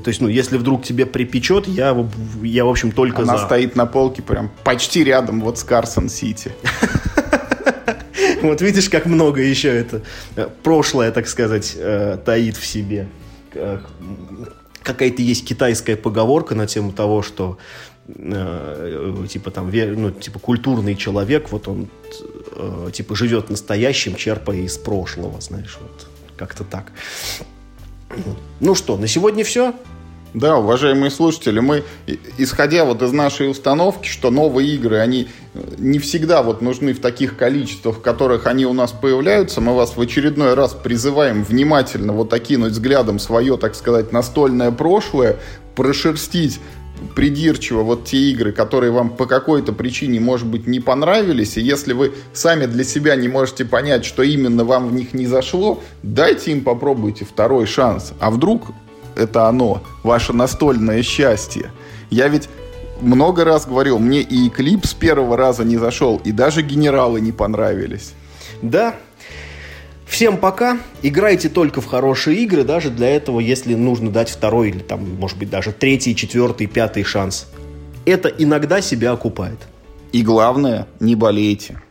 [0.00, 1.96] То есть, ну, если вдруг тебе припечет, я,
[2.42, 3.46] я в общем, только Она за.
[3.46, 6.52] стоит на полке прям почти рядом вот с Карсон Сити.
[8.42, 10.02] Вот видишь, как много еще это
[10.36, 13.08] э, прошлое, так сказать, э, таит в себе.
[14.82, 17.58] Какая-то есть китайская поговорка на тему того, что
[18.08, 21.88] э, типа там, ну, типа культурный человек, вот он
[22.56, 26.92] э, типа живет настоящим, черпая из прошлого, знаешь, вот как-то так.
[28.60, 29.74] Ну что, на сегодня все.
[30.34, 31.84] Да, уважаемые слушатели, мы,
[32.36, 37.00] исходя вот из нашей установки, что новые игры, они э, не всегда вот нужны в
[37.00, 42.12] таких количествах, в которых они у нас появляются, мы вас в очередной раз призываем внимательно
[42.12, 45.38] вот окинуть взглядом свое, так сказать, настольное прошлое,
[45.74, 46.60] прошерстить
[47.14, 51.92] придирчиво вот те игры, которые вам по какой-то причине, может быть, не понравились, и если
[51.92, 56.52] вы сами для себя не можете понять, что именно вам в них не зашло, дайте
[56.52, 58.12] им попробуйте второй шанс.
[58.20, 58.68] А вдруг
[59.16, 61.72] это оно, ваше настольное счастье?
[62.10, 62.48] Я ведь
[63.00, 67.32] много раз говорил, мне и клип с первого раза не зашел, и даже генералы не
[67.32, 68.12] понравились.
[68.62, 68.94] Да,
[70.08, 70.78] Всем пока.
[71.02, 75.38] Играйте только в хорошие игры, даже для этого, если нужно дать второй или там, может
[75.38, 77.46] быть, даже третий, четвертый, пятый шанс.
[78.06, 79.58] Это иногда себя окупает.
[80.12, 81.82] И главное, не болейте.